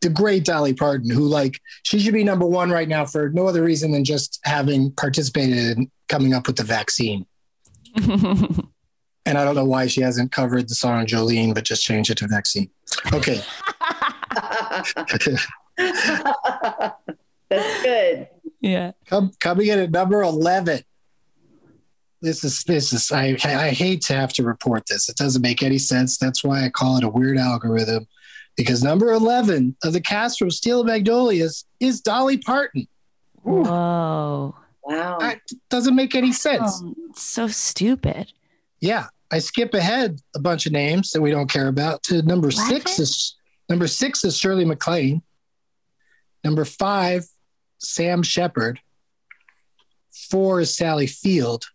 [0.00, 3.46] the great Dolly Parton, who like she should be number one right now for no
[3.46, 7.26] other reason than just having participated in coming up with the vaccine.
[7.96, 8.68] and
[9.26, 12.28] I don't know why she hasn't covered the song Jolene, but just changed it to
[12.28, 12.70] vaccine.
[13.12, 13.40] Okay.
[17.48, 18.28] That's good.
[18.60, 18.92] Yeah.
[19.06, 20.80] Come coming in at number eleven.
[22.20, 25.08] This is this is I I hate to have to report this.
[25.08, 26.18] It doesn't make any sense.
[26.18, 28.06] That's why I call it a weird algorithm.
[28.58, 32.86] Because number eleven of the cast from Steel Magnolias is Dolly Parton.
[33.42, 34.54] Whoa.
[34.82, 35.18] Wow.
[35.18, 35.40] That
[35.70, 36.82] doesn't make any sense.
[36.84, 38.32] Oh, so stupid.
[38.80, 39.06] Yeah.
[39.30, 42.98] I skip ahead a bunch of names that we don't care about to number six
[42.98, 43.36] is
[43.68, 45.22] number six is Shirley MacLaine.
[46.42, 47.26] Number five,
[47.78, 48.80] Sam Shepard.
[50.30, 51.66] Four is Sally Field.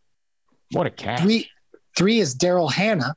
[0.71, 1.19] What a cat.
[1.19, 1.47] Three,
[1.95, 3.15] three is Daryl Hannah.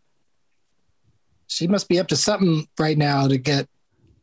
[1.57, 3.67] She must be up to something right now to get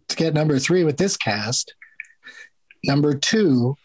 [0.10, 1.74] to get number three with this cast.
[2.84, 3.76] Number two,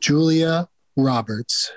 [0.00, 1.70] Julia Roberts.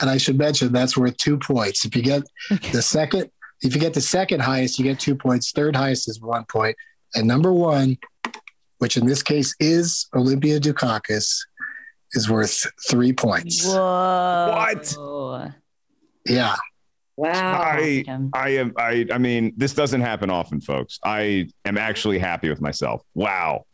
[0.00, 1.84] And I should mention that's worth two points.
[1.84, 2.24] If you get
[2.72, 3.30] the second,
[3.60, 5.52] if you get the second highest, you get two points.
[5.52, 6.74] Third highest is one point.
[7.14, 7.96] And number one,
[8.78, 11.46] which in this case is Olympia Dukakis,
[12.10, 13.64] is worth three points.
[13.64, 14.48] Whoa.
[14.50, 15.54] What?
[16.26, 16.56] Yeah.
[17.16, 17.62] Wow.
[17.62, 18.04] I,
[18.34, 20.98] I am, I, I mean, this doesn't happen often, folks.
[21.04, 23.02] I am actually happy with myself.
[23.14, 23.64] Wow.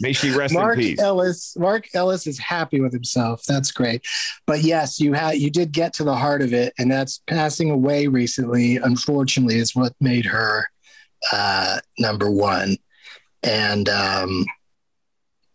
[0.00, 1.00] May she rest Mark in peace.
[1.00, 1.56] Ellis.
[1.56, 3.42] Mark Ellis is happy with himself.
[3.44, 4.04] That's great.
[4.46, 7.70] But yes, you had you did get to the heart of it, and that's passing
[7.70, 8.76] away recently.
[8.76, 10.68] Unfortunately, is what made her
[11.32, 12.76] uh, number one.
[13.44, 14.44] And um,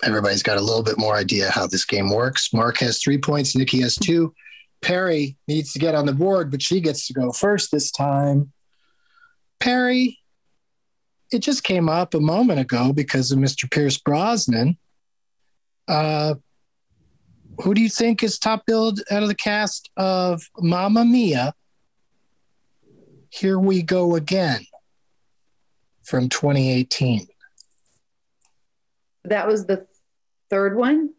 [0.04, 2.54] everybody's got a little bit more idea how this game works.
[2.54, 3.56] Mark has three points.
[3.56, 4.34] Nikki has two.
[4.82, 8.52] Peri needs to get on the board, but she gets to go first this time.
[9.60, 10.20] Peri,
[11.32, 13.70] it just came up a moment ago because of Mr.
[13.70, 14.78] Pierce Brosnan.
[15.88, 16.36] Uh,
[17.62, 21.54] who do you think is top billed out of the cast of Mamma Mia?
[23.30, 24.66] Here we go again
[26.04, 27.28] from 2018.
[29.26, 29.86] That was the
[30.50, 31.14] third one.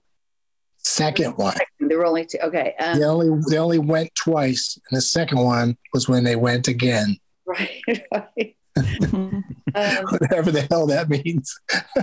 [0.91, 1.57] Second one.
[1.78, 2.38] There were only two.
[2.43, 2.74] Okay.
[2.80, 6.66] Um, They only they only went twice, and the second one was when they went
[6.66, 7.16] again.
[7.47, 7.80] Right.
[8.12, 8.57] right.
[8.76, 11.59] um, Whatever the hell that means.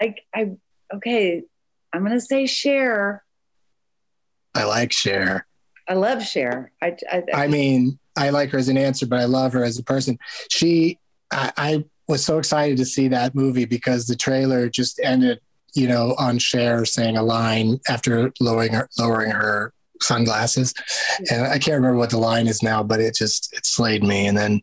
[0.00, 0.52] I, I,
[0.94, 1.42] okay.
[1.92, 3.24] I'm gonna say Cher.
[4.54, 5.48] I like Cher.
[5.88, 6.70] I love Cher.
[6.80, 9.78] I, I, I mean, I like her as an answer, but I love her as
[9.80, 10.16] a person.
[10.48, 11.00] She,
[11.32, 15.40] I, I was so excited to see that movie because the trailer just ended,
[15.76, 20.74] you know, on Cher saying a line after lowering her, lowering her sunglasses,
[21.30, 24.26] and I can't remember what the line is now, but it just it slayed me.
[24.26, 24.62] And then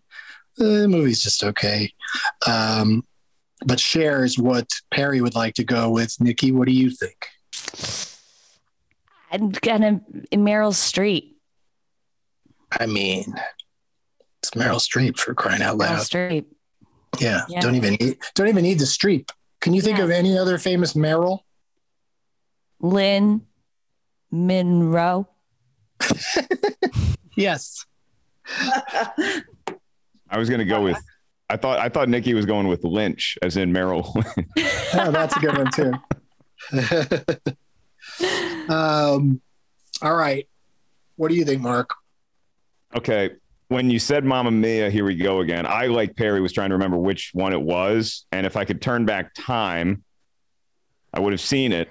[0.57, 1.91] the movie's just okay.
[2.47, 3.05] Um,
[3.65, 6.19] but Cher is what Peri would like to go with.
[6.19, 7.27] Nikki, what do you think?
[9.31, 10.01] I'm gonna
[10.33, 11.33] Meryl Streep.
[12.79, 13.33] I mean,
[14.41, 15.99] it's Meryl Streep for crying out loud.
[15.99, 16.09] Meryl.
[16.09, 16.45] Streep.
[17.19, 17.59] Yeah, Yeah.
[17.61, 19.29] don't even need, don't even need the streep.
[19.63, 20.03] Can you think Yeah.
[20.03, 21.39] of any other famous Meryl?
[22.81, 23.41] Lynn
[24.29, 25.27] Monroe.
[27.35, 27.83] Yes.
[28.47, 31.01] I was going to go with,
[31.49, 34.13] I thought, I thought Nikki was going with Lynch, as in Merrill.
[34.95, 35.93] Oh, that's a good one too.
[38.71, 39.41] um,
[40.03, 40.47] all right.
[41.15, 41.89] What do you think, Mark?
[42.95, 43.31] Okay.
[43.73, 45.65] When you said Mamma Mia, here we go again.
[45.65, 48.27] I, like Peri, was trying to remember which one it was.
[48.31, 50.03] And if I could turn back time,
[51.11, 51.89] I would have seen it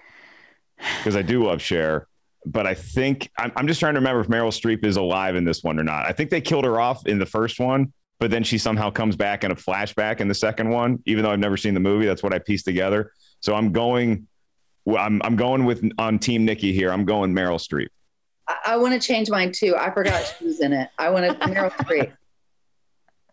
[0.99, 2.07] because I do love Cher.
[2.47, 5.45] But I think I'm, I'm just trying to remember if Meryl Streep is alive in
[5.45, 6.07] this one or not.
[6.07, 9.17] I think they killed her off in the first one, but then she somehow comes
[9.17, 12.07] back in a flashback in the second one, even though I've never seen the movie.
[12.07, 13.11] That's what I pieced together.
[13.41, 14.29] So I'm going,
[14.87, 16.93] I'm I'm going with on Team Nikki here.
[16.93, 17.89] I'm going Meryl Streep.
[18.65, 19.75] I, I want to change mine too.
[19.77, 20.89] I forgot she was in it.
[20.99, 22.13] I want to Meryl Streep.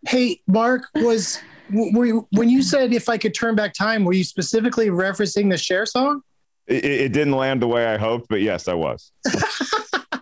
[0.06, 1.38] Hey, Mark, was
[1.72, 5.50] were you, when you said if I could turn back time, were you specifically referencing
[5.50, 6.22] the Cher song?
[6.66, 9.12] It, it didn't land the way I hoped, but yes, I was.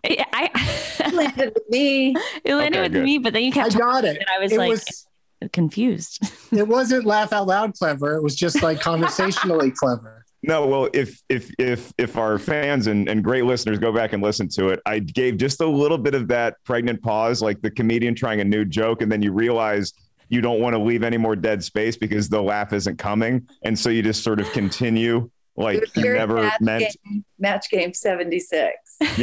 [0.05, 0.51] I,
[1.01, 2.15] It landed with me.
[2.45, 3.05] it landed Okay, with good.
[3.05, 4.17] me, but then you kept I got it.
[4.19, 5.07] and I was It like was-
[5.53, 6.21] confused.
[6.53, 8.17] It wasn't laugh out loud clever.
[8.17, 10.18] It was just like conversationally clever.
[10.43, 14.23] No, well, if if if if our fans and, and great listeners go back and
[14.23, 17.71] listen to it, I gave just a little bit of that pregnant pause, like the
[17.71, 19.95] comedian trying a new joke, and then you realize
[20.29, 23.77] you don't want to leave any more dead space because the laugh isn't coming, and
[23.77, 25.29] so you just sort of continue
[25.59, 26.97] like you never match meant.
[27.05, 28.99] Game, match game 76.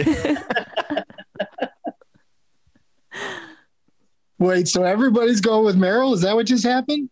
[4.38, 6.14] Wait, so everybody's going with Meryl?
[6.14, 7.10] Is that what just happened?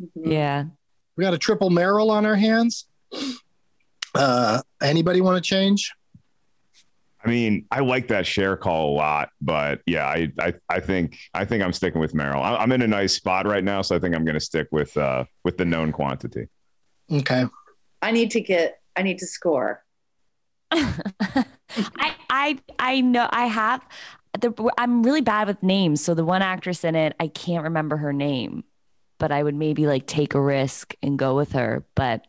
[0.00, 0.30] Mm-hmm.
[0.30, 0.64] yeah.
[1.16, 2.86] We got a triple Meryl on our hands.
[4.14, 5.92] Uh, anybody want to change?
[7.22, 11.18] I mean, I like that Cher call a lot, but yeah, I I, I think
[11.34, 12.42] I think I'm sticking with Meryl.
[12.42, 14.68] I- I'm in a nice spot right now, so I think I'm going to stick
[14.72, 16.48] with uh with the known quantity.
[17.12, 17.44] Okay.
[18.02, 19.84] I need to get, I need to score.
[20.72, 21.44] I
[22.30, 23.86] I I know I have
[24.40, 26.02] the I'm really bad with names.
[26.02, 28.64] So the one actress in it, I can't remember her name,
[29.18, 31.84] but I would maybe like take a risk and go with her.
[31.94, 32.26] But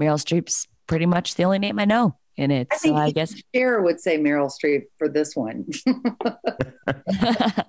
[0.00, 2.68] Meryl Streep's pretty much the only name I know in it.
[2.70, 5.66] I so think uh, I guess Cher would say Meryl Streep for this one.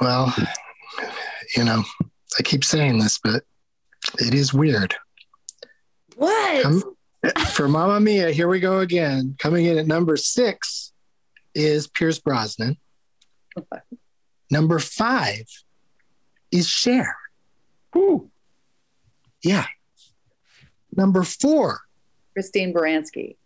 [0.00, 0.34] Well,
[1.56, 1.82] you know,
[2.38, 3.44] I keep saying this, but
[4.18, 4.94] it is weird.
[6.16, 6.62] what?
[6.62, 6.96] Come-
[7.52, 9.34] for Mamma Mia, here we go again.
[9.38, 10.92] Coming in at number six
[11.54, 12.76] is Pierce Brosnan.
[14.50, 15.46] Number five
[16.52, 17.16] is Cher.
[19.42, 19.66] Yeah.
[20.96, 21.80] Number four
[22.32, 23.36] Christine Baranski.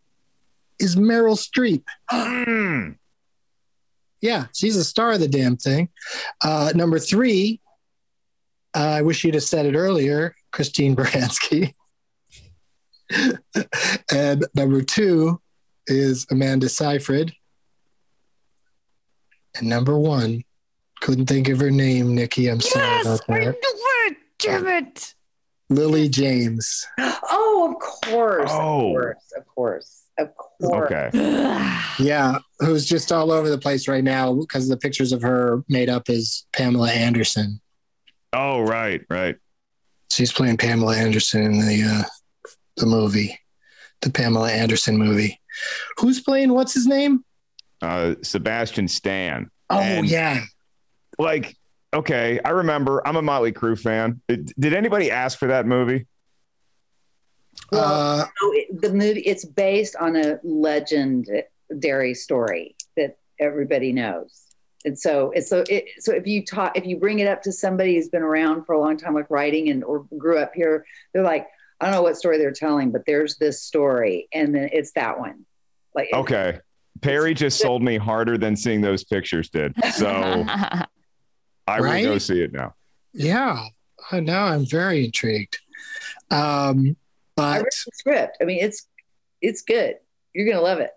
[0.78, 1.84] is Meryl Streep.
[2.10, 2.96] Mm.
[4.20, 5.88] Yeah, she's a star of the damn thing.
[6.42, 7.60] Uh, number three,
[8.76, 11.74] uh, I wish you'd have said it earlier, Christine Baranski.
[14.12, 15.40] and number two
[15.86, 17.32] is Amanda Seyfried.
[19.56, 20.44] And number one,
[21.00, 22.48] couldn't think of her name, Nikki.
[22.48, 23.56] I'm sorry about that.
[24.38, 25.14] Damn it.
[25.70, 26.86] Lily James.
[26.98, 28.50] Oh, of course.
[28.52, 28.88] Oh.
[28.88, 29.16] Of course.
[29.36, 30.02] Of course.
[30.18, 30.92] Of course.
[30.92, 31.76] Okay.
[31.98, 35.90] Yeah, who's just all over the place right now because the pictures of her made
[35.90, 37.60] up as Pamela Anderson.
[38.32, 39.36] Oh, right, right.
[40.10, 42.02] She's playing Pamela Anderson in the uh,
[42.78, 43.38] the movie,
[44.00, 45.38] the Pamela Anderson movie.
[45.98, 46.54] Who's playing?
[46.54, 47.22] What's his name?
[47.82, 49.50] Uh, Sebastian Stan.
[49.68, 50.44] Oh And, yeah,
[51.18, 51.56] Like,
[51.94, 53.06] okay, I remember.
[53.06, 54.20] I'm a Motley Crue fan.
[54.28, 56.06] Did did anybody ask for that movie?
[57.72, 64.46] uh, So it, the movie, it's based on a legendary story that everybody knows.
[64.84, 67.52] And so it's so it, so if you talk if you bring it up to
[67.52, 70.86] somebody who's been around for a long time, like writing and or grew up here,
[71.12, 71.46] they're like,
[71.80, 75.18] I don't know what story they're telling, but there's this story, and then it's that
[75.18, 75.44] one.
[75.94, 76.60] Like Okay.
[77.02, 79.74] Perry just sold me harder than seeing those pictures did.
[79.94, 80.44] So
[81.70, 82.04] I Right?
[82.04, 82.74] will go see it now.
[83.12, 83.66] yeah.
[84.10, 85.58] Uh, Now I'm very intrigued.
[86.30, 86.96] Um,
[87.36, 88.38] I but read the script.
[88.40, 88.86] I mean, it's
[89.40, 89.96] it's good.
[90.34, 90.90] You're gonna love it.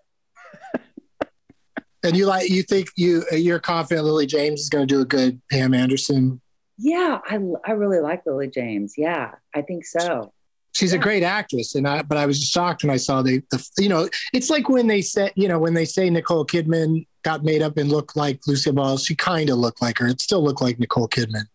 [2.02, 5.04] and you like you think you you're confident Lily James is going to do a
[5.04, 6.40] good Pam Anderson.
[6.78, 8.94] Yeah, I I really like Lily James.
[8.96, 10.32] Yeah, I think so.
[10.72, 13.64] She's a great actress, and I but I was shocked when I saw the the
[13.78, 17.42] you know it's like when they said you know when they say Nicole Kidman got
[17.42, 20.06] made up and looked like Lucille Ball, she kind of looked like her.
[20.06, 21.46] It still looked like Nicole Kidman,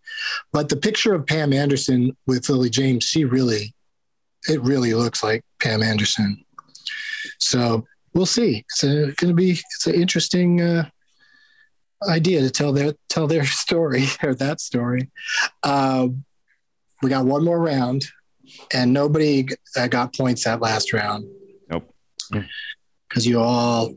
[0.51, 3.74] but the picture of Pam Anderson with Lily James, she really,
[4.49, 6.43] it really looks like Pam Anderson.
[7.38, 8.65] So we'll see.
[8.67, 10.89] It's going to be it's an interesting uh,
[12.07, 15.09] idea to tell their tell their story or that story.
[15.63, 16.26] Um,
[17.01, 18.05] we got one more round,
[18.74, 19.47] and nobody
[19.78, 21.26] uh, got points that last round.
[21.70, 21.93] Nope.
[23.07, 23.93] Because you all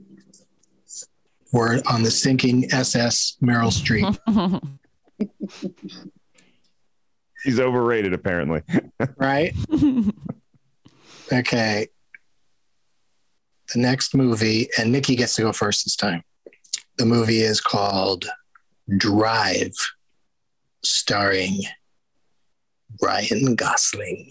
[1.53, 4.19] were on the sinking SS Meryl Streep.
[7.45, 8.63] He's overrated, apparently.
[9.17, 9.55] right?
[11.33, 11.89] Okay.
[13.73, 16.23] The next movie, and Nikki gets to go first this time.
[16.99, 18.27] The movie is called
[18.97, 19.75] Drive,
[20.85, 21.61] starring
[23.01, 24.31] Ryan Gosling.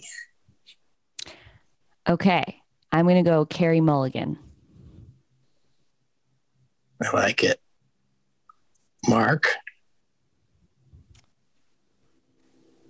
[2.08, 2.58] okay.
[2.92, 4.38] I'm gonna go Carey Mulligan.
[7.02, 7.60] I like it.
[9.08, 9.48] Mark?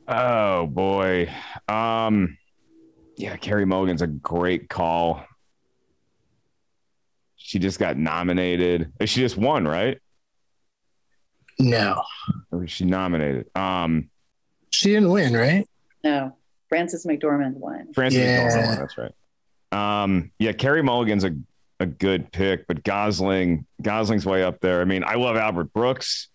[0.06, 1.30] Oh boy.
[1.68, 2.36] Um
[3.16, 5.24] yeah, Carey Mulligan's a great call.
[7.36, 8.92] She just got nominated.
[9.00, 9.98] Uh, she just won, right?
[11.58, 12.02] No.
[12.50, 13.46] Or she nominated?
[13.56, 14.10] Um
[14.70, 15.66] she didn't win, right?
[16.04, 16.36] No.
[16.68, 17.92] Frances McDormand won.
[17.94, 18.48] Frances yeah.
[18.48, 20.02] McDormand won, that's right.
[20.04, 21.34] Um yeah, Carey Mulligan's a
[21.82, 24.80] a good pick, but Gosling, Gosling's way up there.
[24.80, 26.28] I mean, I love Albert Brooks.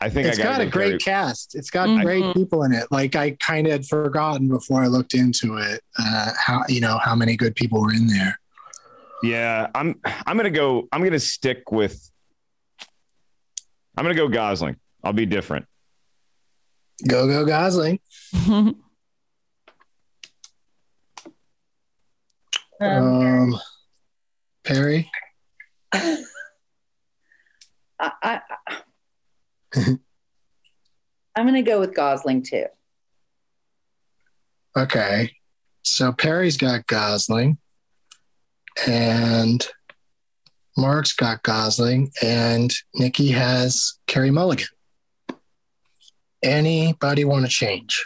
[0.00, 1.54] I think It's I gotta a great Carrie- cast.
[1.54, 2.02] It's got Mhm.
[2.02, 2.86] great people in it.
[2.90, 6.98] Like I kind of had forgotten before I looked into it uh, how you know
[6.98, 8.38] how many good people were in there.
[9.22, 10.88] Yeah, I'm I'm gonna go.
[10.90, 12.10] I'm gonna stick with.
[13.96, 14.74] I'm gonna go Gosling.
[15.04, 15.66] I'll be different.
[17.06, 18.00] Go go Gosling.
[22.82, 23.58] Um,
[24.64, 25.10] Peri.
[25.92, 26.22] I,
[28.00, 28.40] I,
[31.36, 32.66] I'm going to go with Gosling too.
[34.76, 35.30] Okay.
[35.82, 37.58] So Peri's got Gosling,
[38.86, 39.66] and
[40.76, 44.66] Mark's got Gosling, and Nikki has Carey Mulligan.
[46.42, 48.04] Anybody want to change?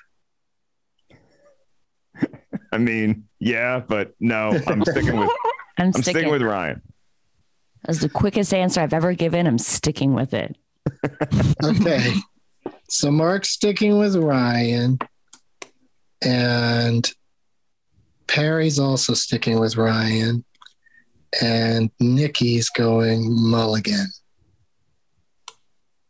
[2.76, 5.30] I mean, yeah, but no, I'm sticking with.
[5.78, 6.12] I'm I'm sticking.
[6.12, 6.82] sticking with Ryan.
[7.86, 9.46] That's the quickest answer I've ever given.
[9.46, 10.56] I'm sticking with it.
[11.64, 12.12] Okay.
[12.90, 14.98] so Mark's sticking with Ryan,
[16.20, 17.10] and
[18.26, 20.44] Peri's also sticking with Ryan,
[21.40, 24.08] and Nikki's going Mulligan.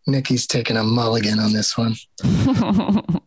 [0.09, 1.95] Nikki's taking a mulligan on this one.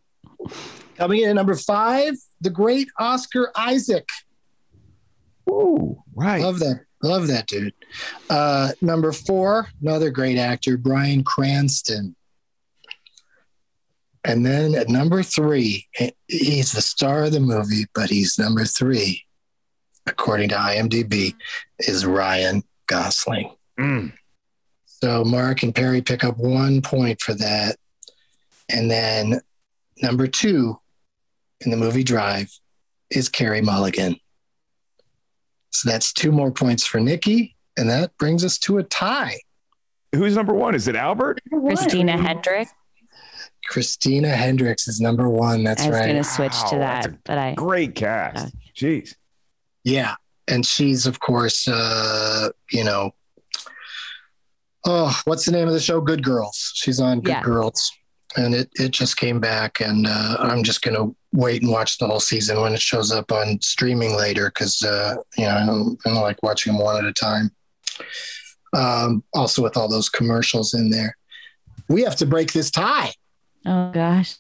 [1.00, 4.10] Coming in at number five, the great Oscar Isaac.
[5.50, 6.42] Ooh, right.
[6.42, 6.82] Love that.
[7.02, 7.74] Love that dude.
[8.30, 12.18] Uh, number four, another great actor, Bryan Cranston.
[14.26, 15.88] And then at number three,
[16.28, 19.24] he's the star of the movie, but he's number three,
[20.06, 21.34] according to IMDb,
[21.80, 23.56] is Ryan Gosling.
[23.80, 24.12] Mm.
[24.86, 27.78] So Mark and Peri pick up one point for that.
[28.68, 29.40] And then
[30.02, 30.78] number two
[31.62, 32.52] in the movie Drive
[33.10, 34.20] is Carey Mulligan.
[35.72, 37.56] So that's two more points for Nikki.
[37.78, 39.40] And that brings us to a tie.
[40.14, 40.76] Who's number one?
[40.76, 41.40] Is it Albert?
[41.50, 42.74] Christina Hendricks.
[43.68, 45.64] Christina Hendricks is number one.
[45.64, 45.88] That's right.
[45.88, 46.12] I was right.
[46.12, 48.54] going to switch to Wow, that's that, but I Great cast.
[48.76, 49.16] Jeez.
[49.84, 50.16] Yeah.
[50.48, 53.12] And she's, of course, uh, you know,
[54.86, 56.02] oh, what's the name of the show?
[56.02, 56.72] Good Girls.
[56.74, 57.44] She's on Good Yeah.
[57.44, 57.92] Girls.
[58.38, 59.80] And it, it just came back.
[59.82, 63.12] And uh, I'm just going to wait and watch the whole season when it shows
[63.12, 66.82] up on streaming later because, uh, you know, I don't, I don't like watching them
[66.82, 67.52] one at a time.
[68.74, 71.18] Um, also, with all those commercials in there.
[71.88, 73.12] We have to break this tie.
[73.66, 74.36] Oh gosh.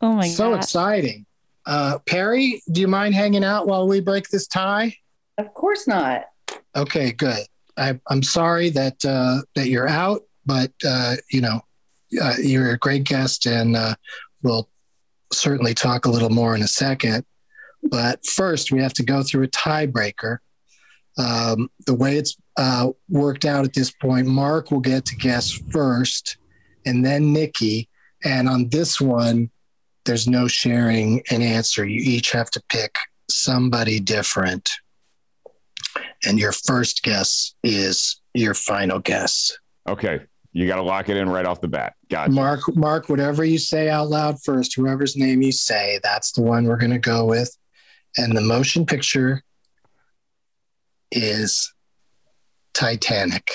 [0.00, 0.58] Oh my so god.
[0.58, 1.26] exciting.
[1.66, 4.96] Uh, Peri, do you mind hanging out while we break this tie?
[5.36, 6.24] Of course not.
[6.74, 7.44] Okay, good.
[7.76, 11.60] I, I'm sorry that uh, that you're out, but uh, you know
[12.20, 13.94] uh, you're a great guest, and uh,
[14.42, 14.68] we'll
[15.32, 17.24] certainly talk a little more in a second.
[17.82, 20.38] But first, we have to go through a tiebreaker.
[21.18, 25.52] Um, the way it's uh, worked out at this point, Mark will get to guess
[25.70, 26.36] first,
[26.86, 27.88] and then Nikki.
[28.24, 29.50] And on this one,
[30.04, 31.84] there's no sharing an answer.
[31.84, 32.96] You each have to pick
[33.30, 34.70] somebody different
[36.24, 39.56] and your first guess is your final guess.
[39.88, 40.20] Okay.
[40.58, 41.94] You got to lock it in right off the bat.
[42.10, 42.32] Gotcha.
[42.32, 46.64] Mark, Mark, whatever you say out loud first, whoever's name you say, that's the one
[46.64, 47.56] we're going to go with.
[48.16, 49.44] And the motion picture
[51.12, 51.72] is
[52.74, 53.54] Titanic.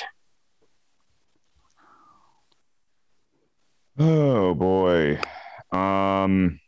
[3.99, 5.19] Oh boy.
[5.73, 6.61] Um.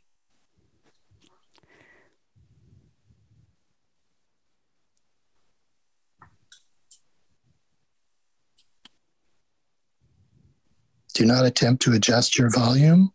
[11.16, 13.12] Do not attempt to adjust your volume.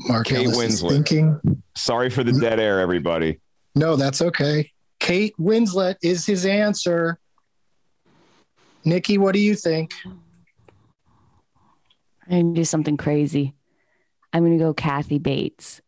[0.00, 0.88] Mark Kate Ellis is Winslet.
[0.88, 1.62] thinking.
[1.76, 3.40] Sorry for the dead air, everybody.
[3.74, 4.72] No, that's okay.
[4.98, 7.18] Kate Winslet is his answer.
[8.86, 9.92] Nikki, what do you think?
[12.24, 13.54] I'm going to do something crazy.
[14.32, 15.82] I'm going to go Kathy Bates.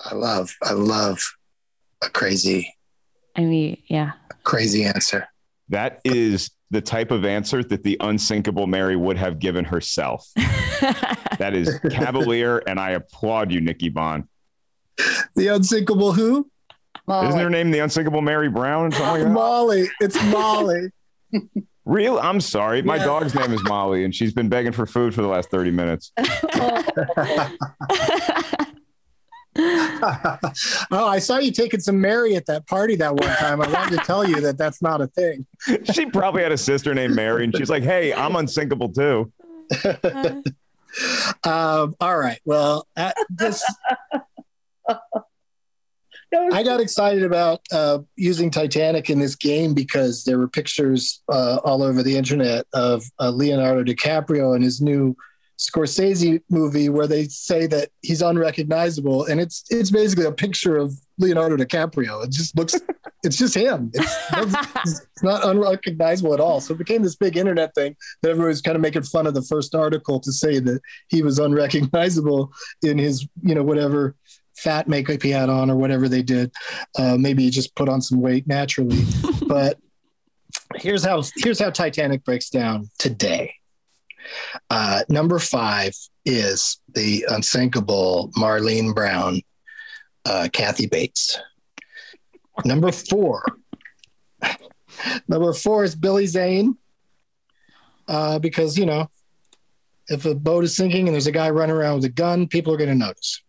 [0.00, 1.20] I love, I love
[2.02, 2.74] a crazy,
[3.36, 4.12] I mean, yeah.
[4.44, 5.28] crazy answer.
[5.68, 10.28] That is the type of answer that the unsinkable Mary would have given herself.
[10.36, 14.24] that is cavalier, and I applaud you, Nikki Bond.
[15.34, 16.50] The unsinkable who?
[17.08, 19.28] Isn't her name the unsinkable Mary Brown or like?
[19.28, 19.88] Molly.
[20.00, 20.90] It's Molly.
[21.84, 22.18] Real?
[22.18, 22.82] I'm sorry.
[22.82, 25.70] My dog's name is Molly, and she's been begging for food for the last 30
[25.70, 26.12] minutes.
[26.58, 26.82] Oh.
[30.90, 33.62] oh, I saw you taking some Mary at that party that one time.
[33.62, 35.46] I wanted to tell you that that's not a thing.
[35.92, 39.32] she probably had a sister named Mary, and she's like, "Hey, I'm unsinkable too."
[41.44, 42.38] um, all right.
[42.44, 43.64] Well, uh, this.
[46.52, 51.60] I got excited about uh, using Titanic in this game because there were pictures uh,
[51.64, 55.16] all over the internet of uh, Leonardo DiCaprio and his new
[55.58, 60.92] Scorsese movie where they say that he's unrecognizable, and it's it's basically a picture of
[61.18, 62.24] Leonardo DiCaprio.
[62.24, 62.74] It just looks,
[63.24, 63.90] it's just him.
[63.94, 64.16] It's,
[64.84, 66.60] it's not unrecognizable at all.
[66.60, 69.34] So it became this big internet thing that everyone was kind of making fun of
[69.34, 72.52] the first article to say that he was unrecognizable
[72.82, 74.14] in his, you know, whatever
[74.56, 76.52] fat makeup he had on or whatever they did.
[76.98, 79.04] Uh, maybe he just put on some weight naturally.
[79.46, 79.78] but
[80.76, 83.54] here's how here's how Titanic breaks down today.
[84.70, 89.40] Uh, number five is the unsinkable Marlene Brown,
[90.24, 91.38] uh, Kathy Bates.
[92.64, 93.44] Number four.
[95.28, 96.76] number four is Billy Zane,
[98.08, 99.10] uh, because you know,
[100.08, 102.72] if a boat is sinking and there's a guy running around with a gun, people
[102.72, 103.42] are going to notice.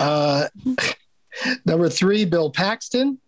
[0.00, 0.48] Uh,
[1.64, 3.18] number three, Bill Paxton,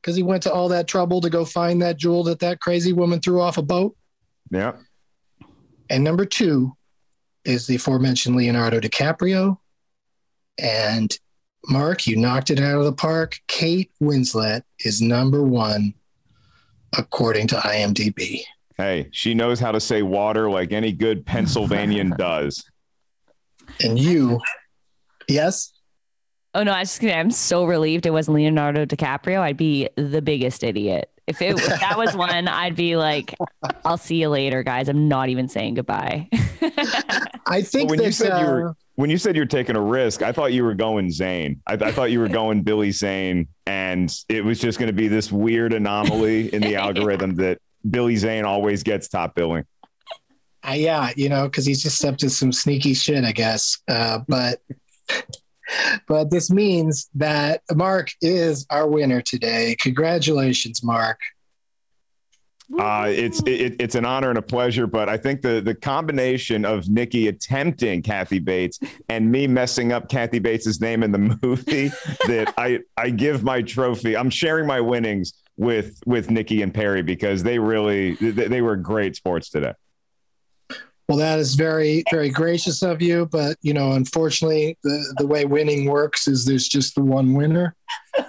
[0.00, 2.92] because he went to all that trouble to go find that jewel that that crazy
[2.92, 3.96] woman threw off a boat.
[4.50, 4.74] Yeah.
[5.90, 6.76] And number two
[7.44, 9.58] is the aforementioned Leonardo DiCaprio.
[10.58, 11.16] And
[11.68, 13.40] Mark, you knocked it out of the park.
[13.48, 15.94] Kate Winslet is number one,
[16.96, 18.40] according to IMDb.
[18.76, 22.64] Hey, she knows how to say water like any good Pennsylvanian does.
[23.82, 24.40] And you,
[25.28, 25.72] yes?
[26.54, 27.14] Oh no, I was just gonna.
[27.14, 29.40] I'm so relieved it wasn't Leonardo DiCaprio.
[29.40, 32.48] I'd be the biggest idiot if it if that was one.
[32.48, 33.34] I'd be like,
[33.84, 34.88] "I'll see you later, guys.
[34.88, 36.28] I'm not even saying goodbye."
[37.46, 39.80] I think when that, you said uh, you were when you said you're taking a
[39.80, 41.60] risk, I thought you were going Zane.
[41.66, 45.08] I, I thought you were going Billy Zane, and it was just going to be
[45.08, 47.58] this weird anomaly in the algorithm that
[47.88, 49.64] Billy Zane always gets top billing.
[50.66, 53.78] Uh, yeah, you know, because he's just up to some sneaky shit, I guess.
[53.88, 54.62] Uh, but
[56.06, 59.76] but this means that Mark is our winner today.
[59.80, 61.18] Congratulations, Mark.
[62.78, 66.64] Uh, it's it, it's an honor and a pleasure, but I think the the combination
[66.64, 71.88] of Nikki attempting Kathy Bates and me messing up Kathy Bates's name in the movie
[72.26, 74.16] that I I give my trophy.
[74.16, 78.76] I'm sharing my winnings with with Nikki and Peri because they really they, they were
[78.76, 79.74] great sports today.
[81.08, 83.26] Well, that is very, very gracious of you.
[83.26, 87.76] But, you know, unfortunately, the, the way winning works is there's just the one winner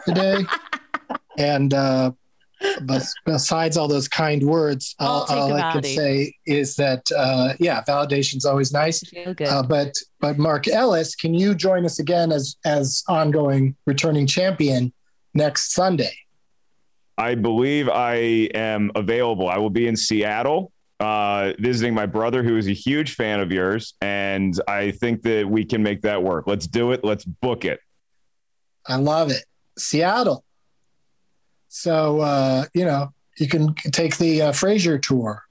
[0.05, 0.43] today.
[1.37, 2.11] and, uh,
[3.25, 8.45] besides all those kind words, all, all I can say is that, uh, yeah, is
[8.45, 9.03] always nice.
[9.25, 14.91] Uh, but, but Mark Ellis, can you join us again as, as ongoing returning champion
[15.33, 16.13] next Sunday?
[17.17, 18.15] I believe I
[18.53, 19.47] am available.
[19.47, 23.51] I will be in Seattle uh, visiting my brother, who is a huge fan of
[23.51, 26.47] yours, and I think that we can make that work.
[26.47, 27.03] Let's do it.
[27.03, 27.79] Let's book it.
[28.87, 29.43] I love it.
[29.77, 30.43] Seattle.
[31.67, 35.43] So uh, you know you can take the uh, Frasier tour.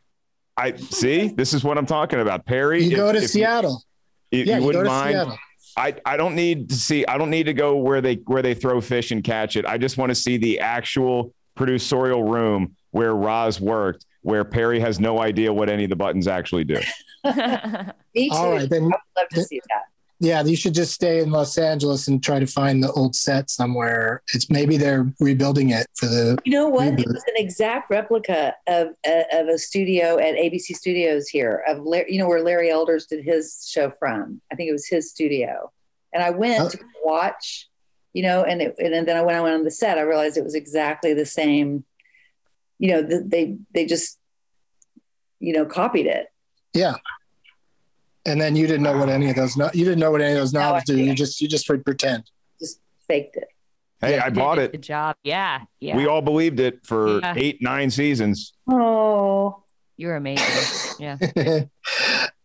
[0.57, 1.29] I see.
[1.29, 2.85] This is what I'm talking about, Peri.
[2.85, 3.83] You if, go to Seattle.
[4.31, 5.15] You, if yeah, you you wouldn't mind.
[5.15, 5.39] Seattle.
[5.77, 8.55] I, I don't need to see I don't need to go where they where they
[8.55, 9.67] throw fish and catch it.
[9.67, 14.99] I just want to see the actual producerial room where Roz worked, where Peri has
[14.99, 16.81] no idea what any of the buttons actually do.
[17.25, 18.35] Me too.
[18.35, 19.83] All right, then- I'd love to see that.
[20.21, 23.51] Yeah, you should just stay in Los Angeles and try to find the old set
[23.51, 24.23] somewhere.
[24.33, 26.39] It's maybe they're rebuilding it for the.
[26.45, 26.99] You know what?
[26.99, 31.85] It was an exact replica of uh, of a studio at ABC Studios here of
[32.09, 34.41] you know where Larry Elders did his show from.
[34.51, 35.71] I think it was his studio,
[36.15, 36.69] and I went Oh.
[36.71, 37.69] to watch.
[38.15, 40.45] You know, and it, and then when I went on the set, I realized it
[40.45, 41.85] was exactly the same.
[42.79, 44.19] You know, they they just
[45.41, 46.27] you know copied it.
[46.73, 46.95] Yeah.
[48.27, 49.57] And then you didn't know what any of those.
[49.57, 50.97] No, you didn't know what any of those novels do.
[50.99, 52.25] You just you just pretend.
[52.59, 53.49] Just faked it.
[54.01, 54.73] Hey, I bought it.
[54.73, 54.83] Good it.
[54.83, 55.17] job.
[55.23, 55.61] Yeah.
[55.81, 55.97] Yeah.
[55.97, 57.35] We all believed it for Yeah.
[57.37, 58.53] eight, nine seasons.
[58.71, 59.63] Oh,
[59.97, 60.97] You're amazing.
[60.99, 61.17] Yeah.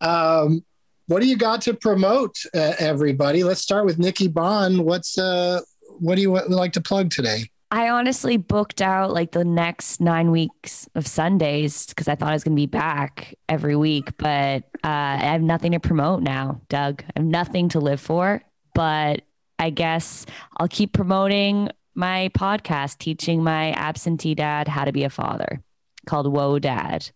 [0.01, 0.63] um,
[1.07, 3.43] what do you got to promote, uh, everybody?
[3.43, 4.85] Let's start with Nikki Bond.
[4.85, 5.61] What's uh,
[5.99, 7.49] what do you wa- like to plug today?
[7.71, 12.33] I honestly booked out like the next nine weeks of Sundays because I thought I
[12.33, 16.61] was going to be back every week, but uh, I have nothing to promote now,
[16.69, 17.03] Doug.
[17.03, 18.41] I have nothing to live for,
[18.73, 19.21] but
[19.59, 20.25] I guess
[20.57, 25.61] I'll keep promoting my podcast, teaching my absentee dad how to be a father
[26.07, 27.11] called Whoa Dad.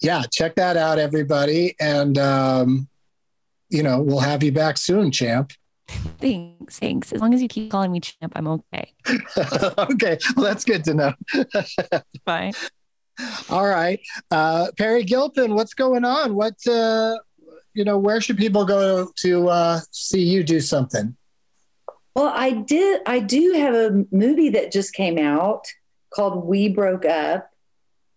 [0.00, 1.74] yeah, check that out, everybody.
[1.78, 2.88] And, um,
[3.68, 5.52] you know, we'll have you back soon, champ.
[6.18, 7.12] Thanks, thanks.
[7.12, 8.92] As long as you keep calling me champ, I'm okay.
[9.78, 11.12] okay, well, that's good to know.
[12.24, 12.54] Fine.
[13.50, 16.34] All right, uh, Peri Gilpin, what's going on?
[16.34, 17.16] What uh,
[17.74, 21.14] you know, where should people go to uh, see you do something?
[22.14, 23.02] Well, I did.
[23.04, 25.66] I do have a movie that just came out
[26.14, 27.50] called We Broke Up,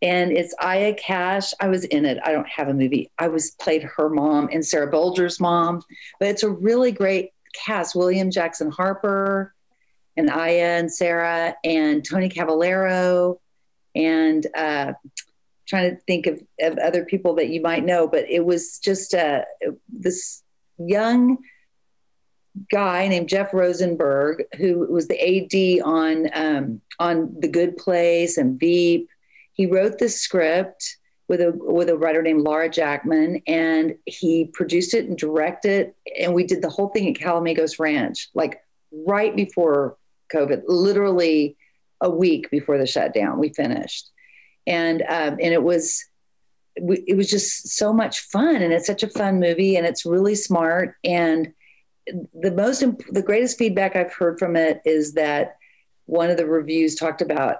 [0.01, 1.53] and it's Aya Cash.
[1.59, 2.17] I was in it.
[2.23, 3.11] I don't have a movie.
[3.19, 5.81] I was played her mom and Sarah Bolger's mom,
[6.19, 7.31] but it's a really great
[7.65, 7.95] cast.
[7.95, 9.53] William Jackson Harper
[10.17, 13.39] and Aya and Sarah and Tony Cavalero
[13.95, 14.93] and uh,
[15.67, 18.07] trying to think of, of other people that you might know.
[18.07, 19.43] But it was just uh,
[19.87, 20.43] this
[20.77, 21.37] young
[22.71, 28.59] guy named Jeff Rosenberg, who was the AD on um, on The Good Place and
[28.59, 29.09] Veep.
[29.53, 30.97] He wrote this script
[31.29, 35.93] with a with a writer named Laura Jacqmin, and he produced it and directed.
[36.19, 38.61] And we did the whole thing at Calamigos Ranch, like
[38.91, 39.95] right before
[40.33, 41.55] COVID, literally
[42.01, 43.39] a week before the shutdown.
[43.39, 44.09] We finished,
[44.65, 46.03] and um, and it was
[46.75, 50.35] it was just so much fun, and it's such a fun movie, and it's really
[50.35, 50.95] smart.
[51.03, 51.53] And
[52.33, 55.57] the most the greatest feedback I've heard from it is that
[56.07, 57.57] one of the reviews talked about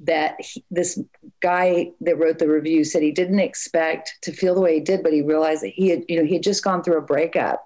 [0.00, 1.00] that he, this
[1.40, 5.02] guy that wrote the review said he didn't expect to feel the way he did,
[5.02, 7.64] but he realized that he had, you know, he had just gone through a breakup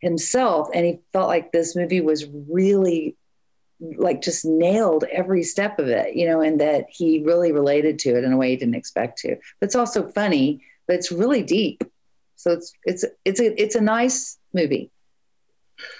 [0.00, 3.16] himself, and he felt like this movie was really
[3.80, 8.10] like just nailed every step of it, you know, and that he really related to
[8.16, 9.36] it in a way he didn't expect to.
[9.60, 11.82] But it's also funny, but it's really deep.
[12.36, 14.90] So it's it's it's a it's a nice movie.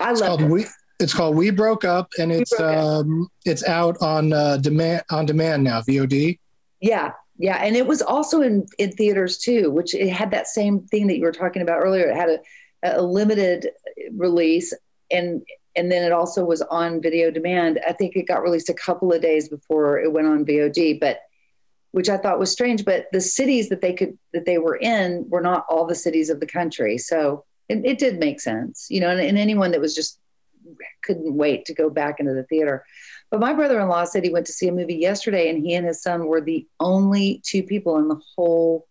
[0.00, 0.46] I love it.
[0.46, 0.66] We,
[1.00, 5.64] it's called We Broke Up, and it's um, it's out on uh, demand on demand
[5.64, 6.38] now, VOD.
[6.80, 10.80] Yeah, yeah, and it was also in in theaters too, which it had that same
[10.88, 12.08] thing that you were talking about earlier.
[12.08, 13.68] It had a, a limited
[14.12, 14.74] release,
[15.10, 15.42] and
[15.76, 17.80] and then it also was on video demand.
[17.86, 21.20] I think it got released a couple of days before it went on VOD, but
[21.92, 22.84] which I thought was strange.
[22.84, 26.30] But the cities that they could that they were in were not all the cities
[26.30, 29.10] of the country, so it, it did make sense, you know.
[29.10, 30.18] And, and anyone that was just
[31.08, 32.84] couldn't wait to go back into the theater.
[33.30, 36.02] But my brother-in-law said he went to see a movie yesterday, and he and his
[36.02, 38.86] son were the only two people in the whole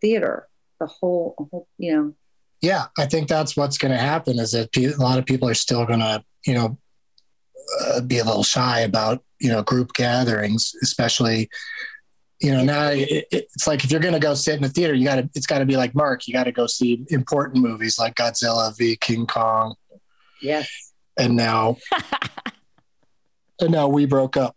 [0.00, 0.48] theater.
[0.80, 2.14] The whole, whole you know.
[2.60, 4.38] Yeah, I think that's what's going to happen.
[4.38, 6.78] Is that a lot of people are still going to, you know,
[7.82, 11.48] uh, be a little shy about you know group gatherings, especially.
[12.40, 14.94] You know, now it, it's like if you're going to go sit in the theater,
[14.94, 15.30] you got to.
[15.34, 16.26] It's got to be like Mark.
[16.26, 19.74] You got to go see important movies like Godzilla v King Kong.
[20.40, 20.89] Yes
[21.20, 21.76] and now
[23.60, 24.56] and now we broke up.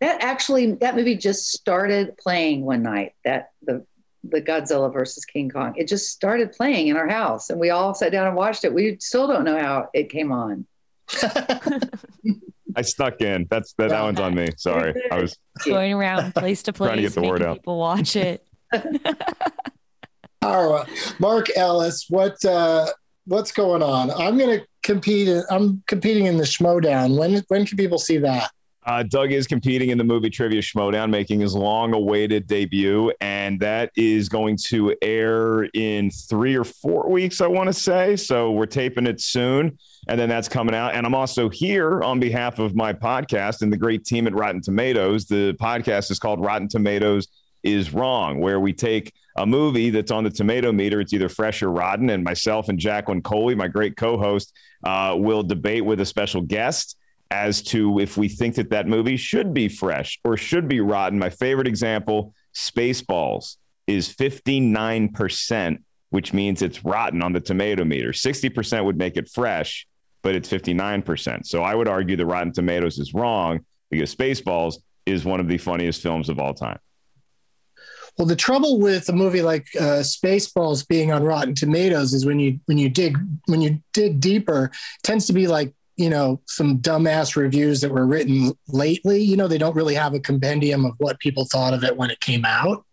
[0.00, 3.14] That actually that movie just started playing one night.
[3.24, 3.84] That the
[4.24, 5.74] the Godzilla versus King Kong.
[5.76, 8.72] It just started playing in our house, and we all sat down and watched it.
[8.72, 10.66] We still don't know how it came on.
[12.76, 13.46] I stuck in.
[13.50, 14.48] That's that, that one's on me.
[14.56, 17.58] Sorry, I was going around place to place, trying to get the word out.
[17.58, 18.46] People watch it.
[20.42, 22.86] All right, Mark Ellis, what uh,
[23.26, 24.10] what's going on?
[24.10, 25.28] I'm gonna compete.
[25.50, 27.18] I'm competing in the Schmoedown.
[27.18, 28.50] When when can people see that?
[28.86, 33.92] Uh, Doug is competing in the movie Trivia Schmoedown, making his long-awaited debut, and that
[33.94, 38.16] is going to air in three or four weeks, I want to say.
[38.16, 39.78] So we're taping it soon,
[40.08, 40.94] and then that's coming out.
[40.94, 44.62] And I'm also here on behalf of my podcast and the great team at Rotten
[44.62, 45.26] Tomatoes.
[45.26, 47.28] The podcast is called Rotten Tomatoes
[47.62, 51.02] is Wrong, where we take a movie that's on the tomato meter.
[51.02, 54.54] It's either fresh or rotten, and myself and Jacqueline Coley, my great co-host,
[54.84, 56.96] uh, will debate with a special guest
[57.30, 61.18] as to if we think that that movie should be fresh or should be rotten.
[61.18, 63.56] My favorite example, Spaceballs,
[63.86, 65.78] is 59%,
[66.10, 68.10] which means it's rotten on the tomato meter.
[68.10, 69.86] 60% would make it fresh,
[70.22, 71.46] but it's 59%.
[71.46, 73.60] So I would argue that Rotten Tomatoes is wrong
[73.90, 74.76] because Spaceballs
[75.06, 76.78] is one of the funniest films of all time.
[78.18, 82.38] Well, the trouble with a movie like uh, Spaceballs being on Rotten Tomatoes is when
[82.38, 84.70] you when you dig when you dig deeper,
[85.02, 89.22] tends to be like you know some dumbass reviews that were written lately.
[89.22, 92.10] You know, they don't really have a compendium of what people thought of it when
[92.10, 92.84] it came out.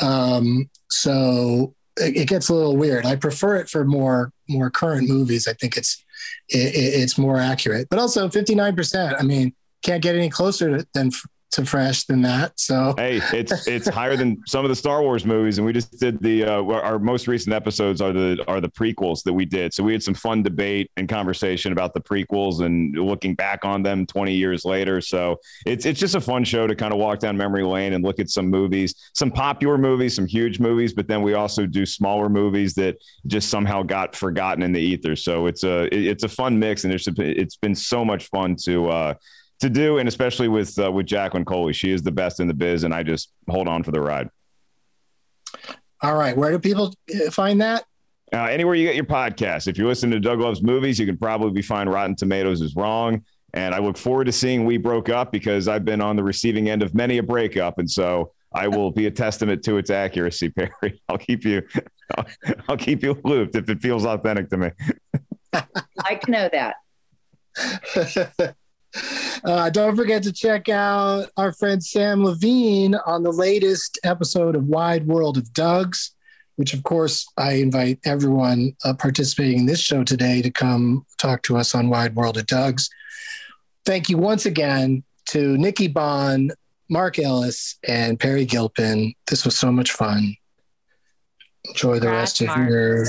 [0.00, 3.06] Um, so it, it gets a little weird.
[3.06, 5.46] I prefer it for more more current movies.
[5.46, 6.04] I think it's
[6.48, 7.88] it, it's more accurate.
[7.90, 9.16] But also, fifty nine percent.
[9.18, 11.10] I mean, can't get any closer than
[11.52, 12.58] to fresh than that.
[12.58, 15.98] So hey, it's it's higher than some of the Star Wars movies, and we just
[15.98, 19.74] did the uh, our most recent episodes are the are the prequels that we did.
[19.74, 23.82] So we had some fun debate and conversation about the prequels and looking back on
[23.82, 25.00] them 20 years later.
[25.00, 28.04] So it's it's just a fun show to kind of walk down memory lane and
[28.04, 31.84] look at some movies, some popular movies, some huge movies, but then we also do
[31.84, 32.96] smaller movies that
[33.26, 35.16] just somehow got forgotten in the ether.
[35.16, 38.88] So it's a it's a fun mix, and there's it's been so much fun to.
[38.88, 39.14] Uh,
[39.60, 42.54] to do, and especially with uh, with Jacqueline Coley, she is the best in the
[42.54, 44.28] biz, and I just hold on for the ride.
[46.02, 47.84] All right, where do people uh, find that?
[48.32, 49.66] Uh, anywhere you get your podcast.
[49.66, 53.24] If you listen to Doug Loves Movies, you can probably find Rotten Tomatoes is wrong.
[53.54, 56.70] And I look forward to seeing We Broke Up because I've been on the receiving
[56.70, 60.48] end of many a breakup, and so I will be a testament to its accuracy,
[60.56, 61.02] Peri.
[61.08, 61.62] I'll keep you,
[62.16, 62.26] I'll,
[62.68, 64.70] I'll keep you looped if it feels authentic to me.
[65.52, 66.76] I can know that.
[69.44, 74.66] Uh, don't forget to check out our friend Sam Levine on the latest episode of
[74.66, 76.12] Wide World of Doug's,
[76.56, 81.42] which, of course, I invite everyone uh, participating in this show today to come talk
[81.44, 82.90] to us on Wide World of Doug's.
[83.86, 86.52] Thank you once again to Nikki Bond,
[86.88, 89.14] Mark Ellis, and Peri Gilpin.
[89.28, 90.36] This was so much fun.
[91.64, 93.06] Enjoy the rest of your.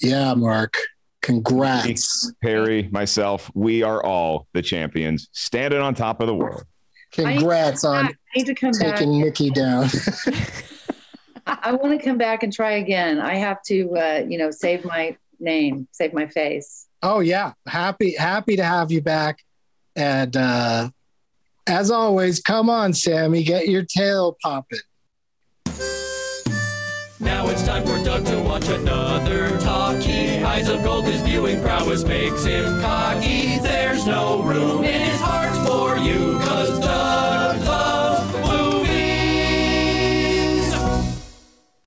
[0.00, 0.76] Yeah, Mark.
[1.22, 2.32] Congrats.
[2.42, 6.64] Peri, myself, we are all the champions, standing on top of the world.
[7.12, 8.96] Congrats on I need to come back.
[8.96, 9.88] taking Nikki down.
[11.46, 13.20] I, I want to come back and try again.
[13.20, 16.86] I have to, uh, you know, save my name, save my face.
[17.02, 19.40] oh yeah, happy happy to have you back.
[19.96, 20.90] And uh,
[21.66, 24.78] as always, come on, Sammy, get your tail popping.
[27.18, 29.79] Now it's time for Doug to watch another talkie.
[30.50, 33.60] Eyes of gold his viewing prowess makes him cocky.
[33.60, 36.40] There's no room in his heart for you.